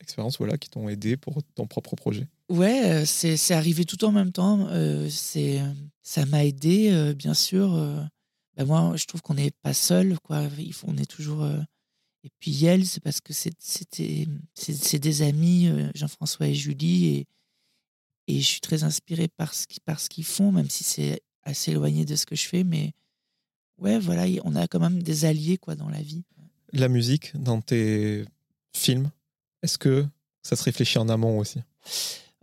[0.00, 2.26] expériences voilà, qui t'ont aidé pour ton propre projet?
[2.48, 4.68] Ouais, c'est arrivé tout en même temps.
[5.10, 5.60] c'est
[6.02, 7.70] ça m'a aidé, bien sûr.
[8.56, 10.48] Ben moi, je trouve qu'on n'est pas seul, quoi.
[10.86, 11.46] On est toujours.
[12.24, 17.26] Et puis Yel, c'est parce que c'était c'est des amis, Jean-François et Julie, et,
[18.26, 19.66] et je suis très inspirée par ce
[20.08, 22.92] qu'ils font, même si c'est assez éloigné de ce que je fais, mais
[23.78, 26.24] ouais, voilà, on a quand même des alliés quoi dans la vie.
[26.72, 28.24] La musique dans tes
[28.74, 29.10] films,
[29.62, 30.06] est-ce que
[30.42, 31.60] ça se réfléchit en amont aussi?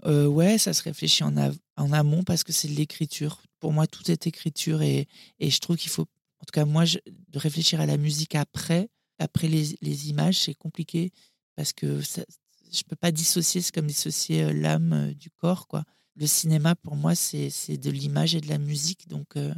[0.05, 1.35] Euh, Ouais, ça se réfléchit en,
[1.77, 3.41] en amont parce que c'est de l'écriture.
[3.59, 5.07] Pour moi, tout est écriture et,
[5.39, 6.97] et je trouve qu'il faut, en tout cas moi, je,
[7.29, 11.11] de réfléchir à la musique après, après les, les images, c'est compliqué
[11.55, 12.23] parce que ça,
[12.71, 15.83] je peux pas dissocier, c'est comme dissocier euh, l'âme euh, du corps, quoi.
[16.15, 19.53] Le cinéma, pour moi, c'est de l'image et de la musique, donc euh,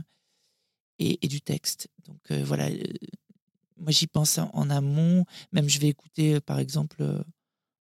[1.00, 1.88] et, et, du texte.
[2.06, 2.70] Donc voilà,
[3.78, 5.26] moi j'y pense en amont.
[5.52, 7.04] Même je vais écouter, par exemple,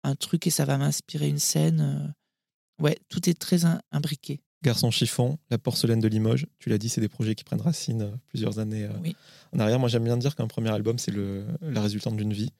[0.03, 2.13] un truc et ça va m'inspirer une scène
[2.81, 3.59] ouais, tout est très
[3.91, 4.39] imbriqué.
[4.63, 8.01] Garçon chiffon, la porcelaine de Limoges, tu l'as dit, c'est des projets qui prennent racine
[8.01, 9.11] euh, plusieurs années euh,
[9.53, 9.79] en arrière.
[9.79, 11.13] Moi, j'aime bien dire qu'un premier album, c'est
[11.61, 12.51] la résultante d'une vie.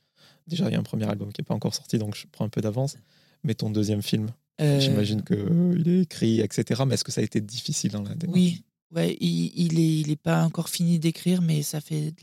[0.45, 2.45] Déjà, il y a un premier album qui n'est pas encore sorti, donc je prends
[2.45, 2.97] un peu d'avance.
[3.43, 4.29] Mais ton deuxième film,
[4.61, 6.83] euh, j'imagine qu'il est écrit, etc.
[6.87, 8.39] Mais est-ce que ça a été difficile dans la démarche?
[8.39, 12.13] Oui, ouais, il n'est il est pas encore fini d'écrire, mais ça fait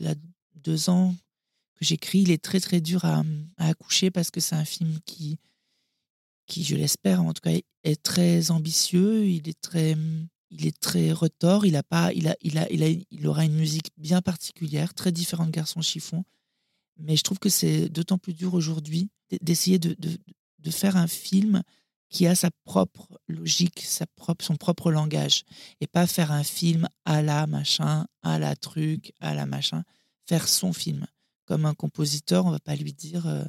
[0.55, 1.15] deux ans
[1.75, 2.19] que j'écris.
[2.19, 3.23] Il est très, très dur à
[3.57, 5.37] accoucher parce que c'est un film qui
[6.47, 9.25] qui, je l'espère, en tout cas, est très ambitieux.
[9.27, 9.95] Il est très,
[10.51, 11.65] il est très retors.
[11.65, 15.11] Il a pas, il a, il a, il il aura une musique bien particulière, très
[15.11, 16.23] différente de Garçon Chiffon.
[16.97, 19.09] Mais je trouve que c'est d'autant plus dur aujourd'hui
[19.41, 20.17] d'essayer de, de,
[20.59, 21.63] de, faire un film
[22.09, 25.43] qui a sa propre logique, sa propre, son propre langage,
[25.81, 29.83] et pas faire un film à la machin, à la truc, à la machin.
[30.27, 31.05] Faire son film.
[31.45, 33.43] Comme un compositeur, on va pas lui dire euh,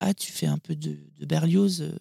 [0.00, 1.96] ah tu fais un peu de, Berlioz, euh,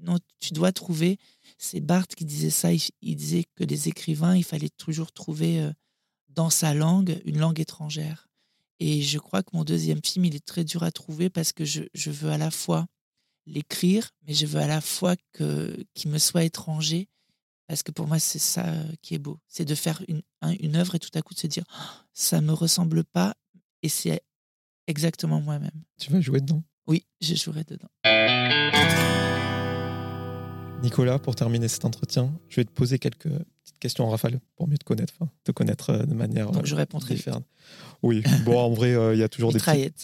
[0.00, 1.18] non, tu dois trouver.
[1.58, 2.70] C'est Barthes qui disait ça.
[2.72, 5.72] Il, disait que les écrivains, il fallait toujours trouver euh,
[6.28, 8.28] dans sa langue une langue étrangère.
[8.80, 11.64] Et je crois que mon deuxième film, il est très dur à trouver parce que
[11.64, 12.86] je, veux à la fois
[13.46, 17.08] l'écrire, mais je veux à la fois qu'il me soit étranger.
[17.66, 19.38] Parce que pour moi, c'est ça euh, qui est beau.
[19.48, 20.20] C'est de faire une,
[20.60, 21.82] une œuvre et tout à coup de se dire, «Oh,
[22.12, 23.34] ça me ressemble pas
[23.82, 24.22] et c'est
[24.86, 25.82] exactement moi-même.
[25.98, 26.62] Tu vas jouer dedans?
[26.86, 27.88] Oui, je jouerai dedans.
[30.82, 33.30] Nicolas, pour terminer cet entretien, je vais te poser quelques
[33.62, 36.74] petites questions en rafale pour mieux te connaître, te connaître euh, de manière Donc je
[36.74, 37.46] répondrai différente.
[38.02, 39.60] Oui, bon, en vrai, euh, il y a toujours des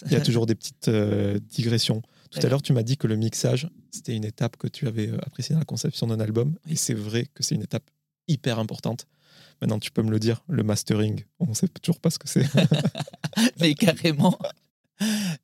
[0.07, 2.01] il y a toujours des petites euh, digressions.
[2.31, 5.09] Tout à l'heure, tu m'as dit que le mixage, c'était une étape que tu avais
[5.21, 7.89] appréciée dans la conception d'un album, et c'est vrai que c'est une étape
[8.27, 9.07] hyper importante.
[9.61, 12.27] Maintenant, tu peux me le dire, le mastering, on ne sait toujours pas ce que
[12.27, 12.45] c'est.
[13.59, 14.37] Mais carrément,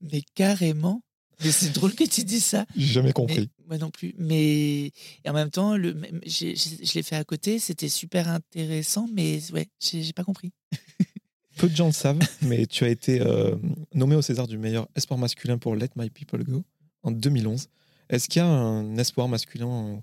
[0.02, 1.02] mais carrément.
[1.44, 2.66] Mais c'est drôle que tu dis ça.
[2.76, 3.50] J'ai jamais compris.
[3.68, 4.16] moi non plus.
[4.18, 4.92] Mais
[5.26, 7.60] en même temps, le, je l'ai fait à côté.
[7.60, 10.52] C'était super intéressant, mais ouais, j'ai pas compris.
[11.58, 13.56] Peu de gens le savent, mais tu as été euh,
[13.94, 16.64] nommé au César du meilleur espoir masculin pour Let My People Go
[17.04, 17.70] en 2011.
[18.10, 20.02] Est-ce qu'il y a un espoir masculin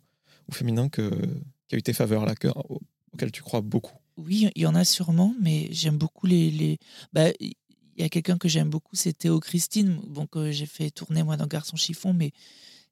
[0.48, 1.10] ou féminin que,
[1.68, 2.34] qui a eu tes faveurs là,
[3.12, 3.96] auquel tu crois beaucoup?
[4.16, 6.50] Oui, il y en a sûrement, mais j'aime beaucoup les.
[6.50, 6.78] les...
[7.12, 10.90] Bah, il y a quelqu'un que j'aime beaucoup, c'est Théo Christine, bon, que j'ai fait
[10.90, 12.32] tourner moi dans Garçon Chiffon, mais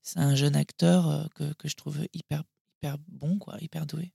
[0.03, 2.45] c'est un jeune acteur euh, que, que, je trouve hyper,
[2.79, 4.13] hyper bon, quoi, hyper doué.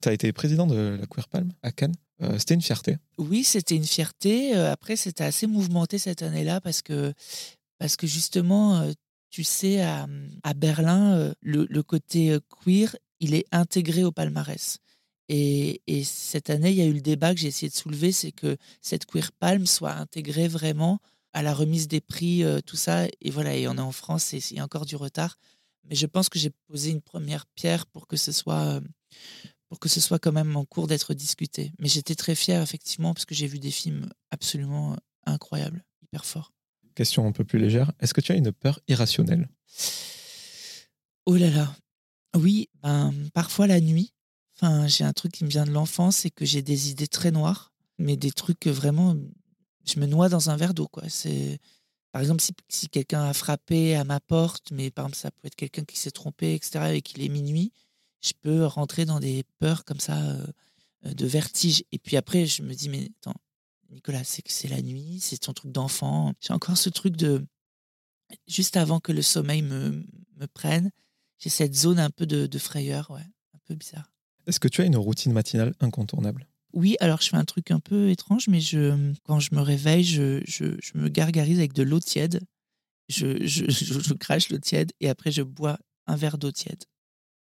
[0.00, 1.96] Tu as été président de la Queer Palm à Cannes.
[2.22, 2.98] Euh, c'était une fierté.
[3.18, 4.56] Oui, c'était une fierté.
[4.56, 7.12] Euh, après, c'était assez mouvementé cette année-là parce que,
[7.78, 8.92] parce que justement,
[9.30, 10.06] tu sais, à,
[10.56, 14.80] Berlin, le, le, côté queer, il est intégré au palmarès.
[15.28, 18.32] Et, cette année, il y a eu le débat que j'ai essayé de soulever, c'est
[18.32, 21.00] que cette Queer Palm soit intégrée vraiment
[21.34, 23.06] à la remise des prix, euh, tout ça.
[23.20, 25.38] Et voilà, et on est en France et il y a encore du retard.
[25.84, 28.80] Mais je pense que j'ai posé une première pierre pour que ce soit, euh,
[29.68, 31.72] pour que ce soit quand même en cours d'être discuté.
[31.78, 36.52] Mais j'étais très fier, effectivement, parce que j'ai vu des films absolument incroyables, hyper forts.
[36.98, 37.92] Question un peu plus légère.
[38.00, 39.48] Est-ce que tu as une peur irrationnelle?
[41.26, 41.72] Oh là là.
[42.34, 44.12] Oui, ben, parfois la nuit,
[44.56, 47.30] Enfin, j'ai un truc qui me vient de l'enfance, c'est que j'ai des idées très
[47.30, 49.14] noires, mais des trucs que vraiment,
[49.86, 50.88] je me noie dans un verre d'eau.
[50.88, 51.04] Quoi.
[51.08, 51.60] C'est,
[52.10, 55.54] par exemple, si, quelqu'un a frappé à ma porte, mais par exemple, ça peut être
[55.54, 57.70] quelqu'un qui s'est trompé, etc., et qu'il est minuit,
[58.20, 60.44] je peux rentrer dans des peurs comme ça, euh,
[61.04, 61.84] de vertige.
[61.92, 63.38] Et puis après, je me dis, mais attends,
[63.90, 66.34] Nicolas, c'est que c'est la nuit, c'est ton truc d'enfant.
[66.40, 67.46] J'ai encore ce truc de.
[68.46, 70.04] Juste avant que le sommeil me,
[70.36, 70.90] me prenne,
[71.38, 73.24] j'ai cette zone un peu de, de frayeur, ouais,
[73.54, 74.12] un peu bizarre.
[74.46, 76.46] Est-ce que tu as une routine matinale incontournable?
[76.74, 80.04] Oui, alors je fais un truc un peu étrange, mais je, quand je me réveille,
[80.04, 82.40] je, je, je me gargarise avec de l'eau tiède.
[83.08, 86.84] Je, je, je, je crache l'eau tiède et après je bois un verre d'eau tiède.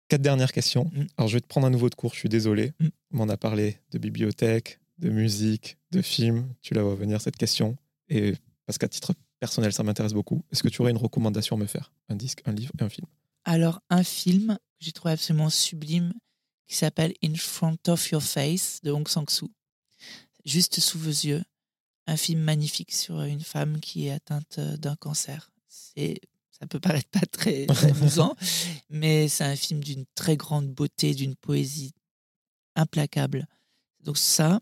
[0.08, 0.90] Quatre dernières questions.
[0.92, 1.06] Mm.
[1.16, 2.72] Alors, je vais te prendre un nouveau de cours, je suis désolé.
[2.80, 2.88] Mm.
[3.12, 6.52] On m'en a parlé de bibliothèque, de musique, de film.
[6.62, 7.76] Tu la vois venir, cette question.
[8.08, 8.34] Et
[8.66, 10.44] parce qu'à titre personnel, ça m'intéresse beaucoup.
[10.50, 11.92] Est-ce que tu aurais une recommandation à me faire?
[12.08, 13.06] Un disque, un livre et un film?
[13.44, 16.12] Alors, un film que j'ai trouvé absolument sublime
[16.66, 19.50] qui s'appelle In Front of Your Face de Hong Sang-soo.
[20.44, 21.42] Juste sous vos yeux.
[22.06, 25.50] Un film magnifique sur une femme qui est atteinte d'un cancer.
[25.68, 26.20] C'est,
[26.50, 28.34] ça peut paraître pas très amusant,
[28.90, 31.92] mais c'est un film d'une très grande beauté, d'une poésie
[32.74, 33.46] implacable.
[34.00, 34.60] Donc ça,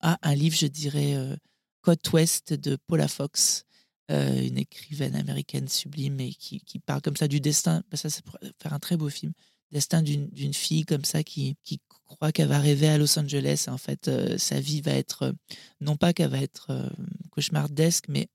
[0.00, 1.36] ah, un livre, je dirais, euh,
[1.82, 3.64] Côte Ouest de Paula Fox,
[4.10, 7.82] euh, une écrivaine américaine sublime et qui, qui parle comme ça du destin.
[7.90, 9.32] Bah, ça, c'est pour faire un très beau film.
[9.72, 13.66] Destin d'une fille comme ça qui, qui croit qu'elle va rêver à Los Angeles.
[13.68, 15.34] En fait, euh, sa vie va être,
[15.80, 16.88] non pas qu'elle va être
[17.30, 18.28] cauchemardesque, mais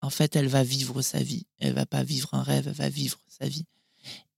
[0.00, 1.46] en fait, elle va vivre sa vie.
[1.58, 3.66] Elle va pas vivre un rêve, elle va vivre sa vie.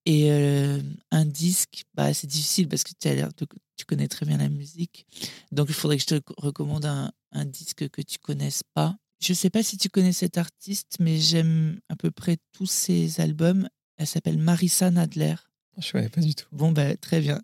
[0.04, 0.80] Et euh,
[1.10, 3.46] un disque, bah, c'est difficile parce que tu as l'air de-
[3.76, 5.06] tu connais très bien la musique.
[5.52, 8.96] Donc, il faudrait que je te recommande un, un disque que tu connaisses pas.
[9.20, 13.20] Je sais pas si tu connais cette artiste, mais j'aime à peu près tous ses
[13.20, 13.68] albums.
[13.96, 15.36] Elle s'appelle Marissa Nadler.
[15.78, 16.46] Je ne connais pas du tout.
[16.52, 17.40] Bon, bah, très bien.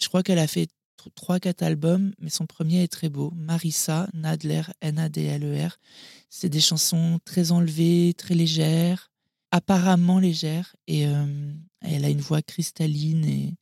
[0.00, 0.68] Je crois qu'elle a fait
[1.16, 3.32] 3-4 albums, mais son premier est très beau.
[3.34, 5.78] Marissa Nadler, N-A-D-L-E-R.
[6.28, 9.10] C'est des chansons très enlevées, très légères,
[9.52, 10.74] apparemment légères.
[10.88, 13.54] Et euh, elle a une voix cristalline et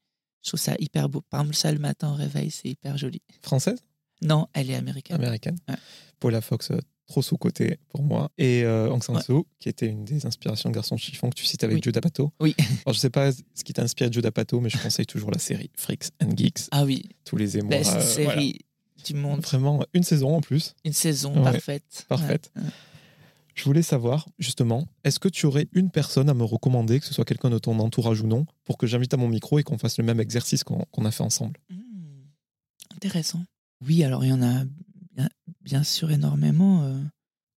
[0.43, 1.21] je trouve ça hyper beau.
[1.29, 3.21] Par exemple, ça le matin au réveil, c'est hyper joli.
[3.43, 3.79] Française?
[4.23, 5.17] Non, elle est américaine.
[5.17, 5.57] Américaine.
[5.69, 5.77] Ouais.
[6.19, 8.31] Paula Fox, euh, trop sous-côté pour moi.
[8.39, 11.45] Et euh, Aung San Suu, qui était une des inspirations de Garçon Chiffon que tu
[11.45, 11.81] cites avec Oui.
[11.83, 12.31] Joe D'Apato.
[12.41, 12.55] Oui.
[12.87, 15.31] Alors, je sais pas ce qui t'a inspiré de Joe D'Apato, mais je conseille toujours
[15.31, 16.69] la série Freaks and Geeks.
[16.71, 17.71] Ah oui, Tous les émois.
[17.71, 18.59] best euh, série
[19.07, 19.41] du monde.
[19.41, 20.75] Vraiment, une saison en plus.
[20.85, 22.05] Une saison Ouais, parfaite.
[22.09, 22.53] parfaite.
[23.61, 27.13] Je voulais savoir, justement, est-ce que tu aurais une personne à me recommander, que ce
[27.13, 29.77] soit quelqu'un de ton entourage ou non, pour que j'invite à mon micro et qu'on
[29.77, 31.61] fasse le même exercice qu'on a fait ensemble?
[31.69, 32.23] Hmm,
[32.97, 33.45] Intéressant.
[33.87, 34.65] Oui, alors il y en a
[35.61, 36.85] bien, sûr énormément.
[36.85, 37.03] euh.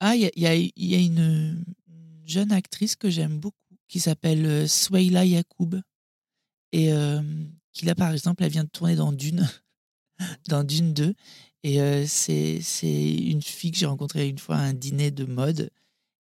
[0.00, 3.56] Ah, il y a, une une jeune actrice que j'aime beaucoup
[3.88, 5.80] qui s'appelle euh, Swaila Yacoub.
[6.72, 7.22] Et euh,
[7.72, 9.48] qui, là, par exemple, elle vient de tourner dans Dune,
[10.50, 11.14] dans Dune 2.
[11.62, 12.60] Et c'est
[12.92, 15.70] une fille que j'ai rencontrée une fois à un dîner de mode.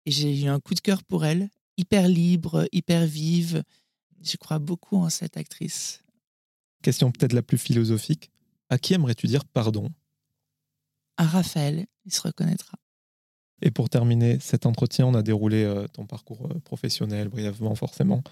[0.05, 1.49] Et j'ai eu un coup de cœur pour elle.
[1.77, 3.63] Hyper libre, hyper vive.
[4.21, 6.03] Je crois beaucoup en cette actrice.
[6.81, 8.31] Question peut-être la plus philosophique.
[8.69, 9.89] À qui aimerais-tu dire pardon?
[11.17, 12.77] À Raphaël, il se reconnaîtra.
[13.61, 18.23] Et pour terminer cet entretien, on a déroulé euh, ton parcours euh, professionnel brièvement, forcément.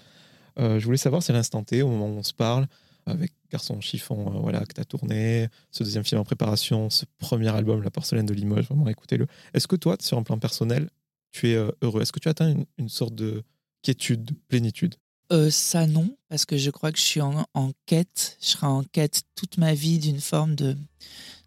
[0.58, 2.66] Euh, je voulais savoir si à l'instant T, au moment où on se parle,
[3.06, 7.04] avec Garçon Chiffon, euh, voilà, que tu as tourné, ce deuxième film en préparation, ce
[7.18, 9.26] premier album, La porcelaine de Limoges, vraiment écoutez-le.
[9.54, 10.90] Est-ce que toi, sur un plan personnel,
[11.32, 13.42] tu es euh, heureux Est-ce que tu atteins une, une sorte de
[13.82, 14.94] quiétude, de plénitude?
[15.32, 18.66] Euh, ça non, parce que je crois que je suis en, en quête, je serai
[18.66, 20.76] en quête toute ma vie d'une forme de,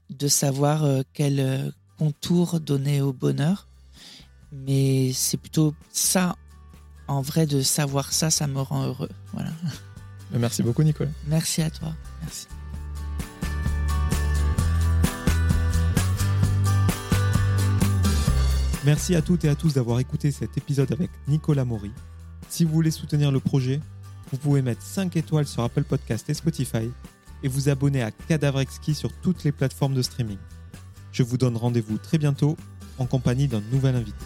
[0.09, 3.67] de savoir euh, quel contour donner au bonheur.
[4.51, 6.36] Mais c'est plutôt ça,
[7.07, 9.09] en vrai, de savoir ça, ça me rend heureux.
[9.33, 9.51] Voilà.
[10.31, 11.11] Merci beaucoup, Nicolas.
[11.27, 11.93] Merci à toi.
[12.21, 12.47] Merci.
[18.86, 21.91] Merci à toutes et à tous d'avoir écouté cet épisode avec Nicolas Maury.
[22.49, 23.79] Si vous voulez soutenir le projet,
[24.31, 26.91] vous pouvez mettre 5 étoiles sur Apple Podcast et Spotify
[27.41, 30.38] et vous abonner à Cadavre Exquis sur toutes les plateformes de streaming.
[31.11, 32.57] Je vous donne rendez-vous très bientôt
[32.99, 34.23] en compagnie d'un nouvel invité.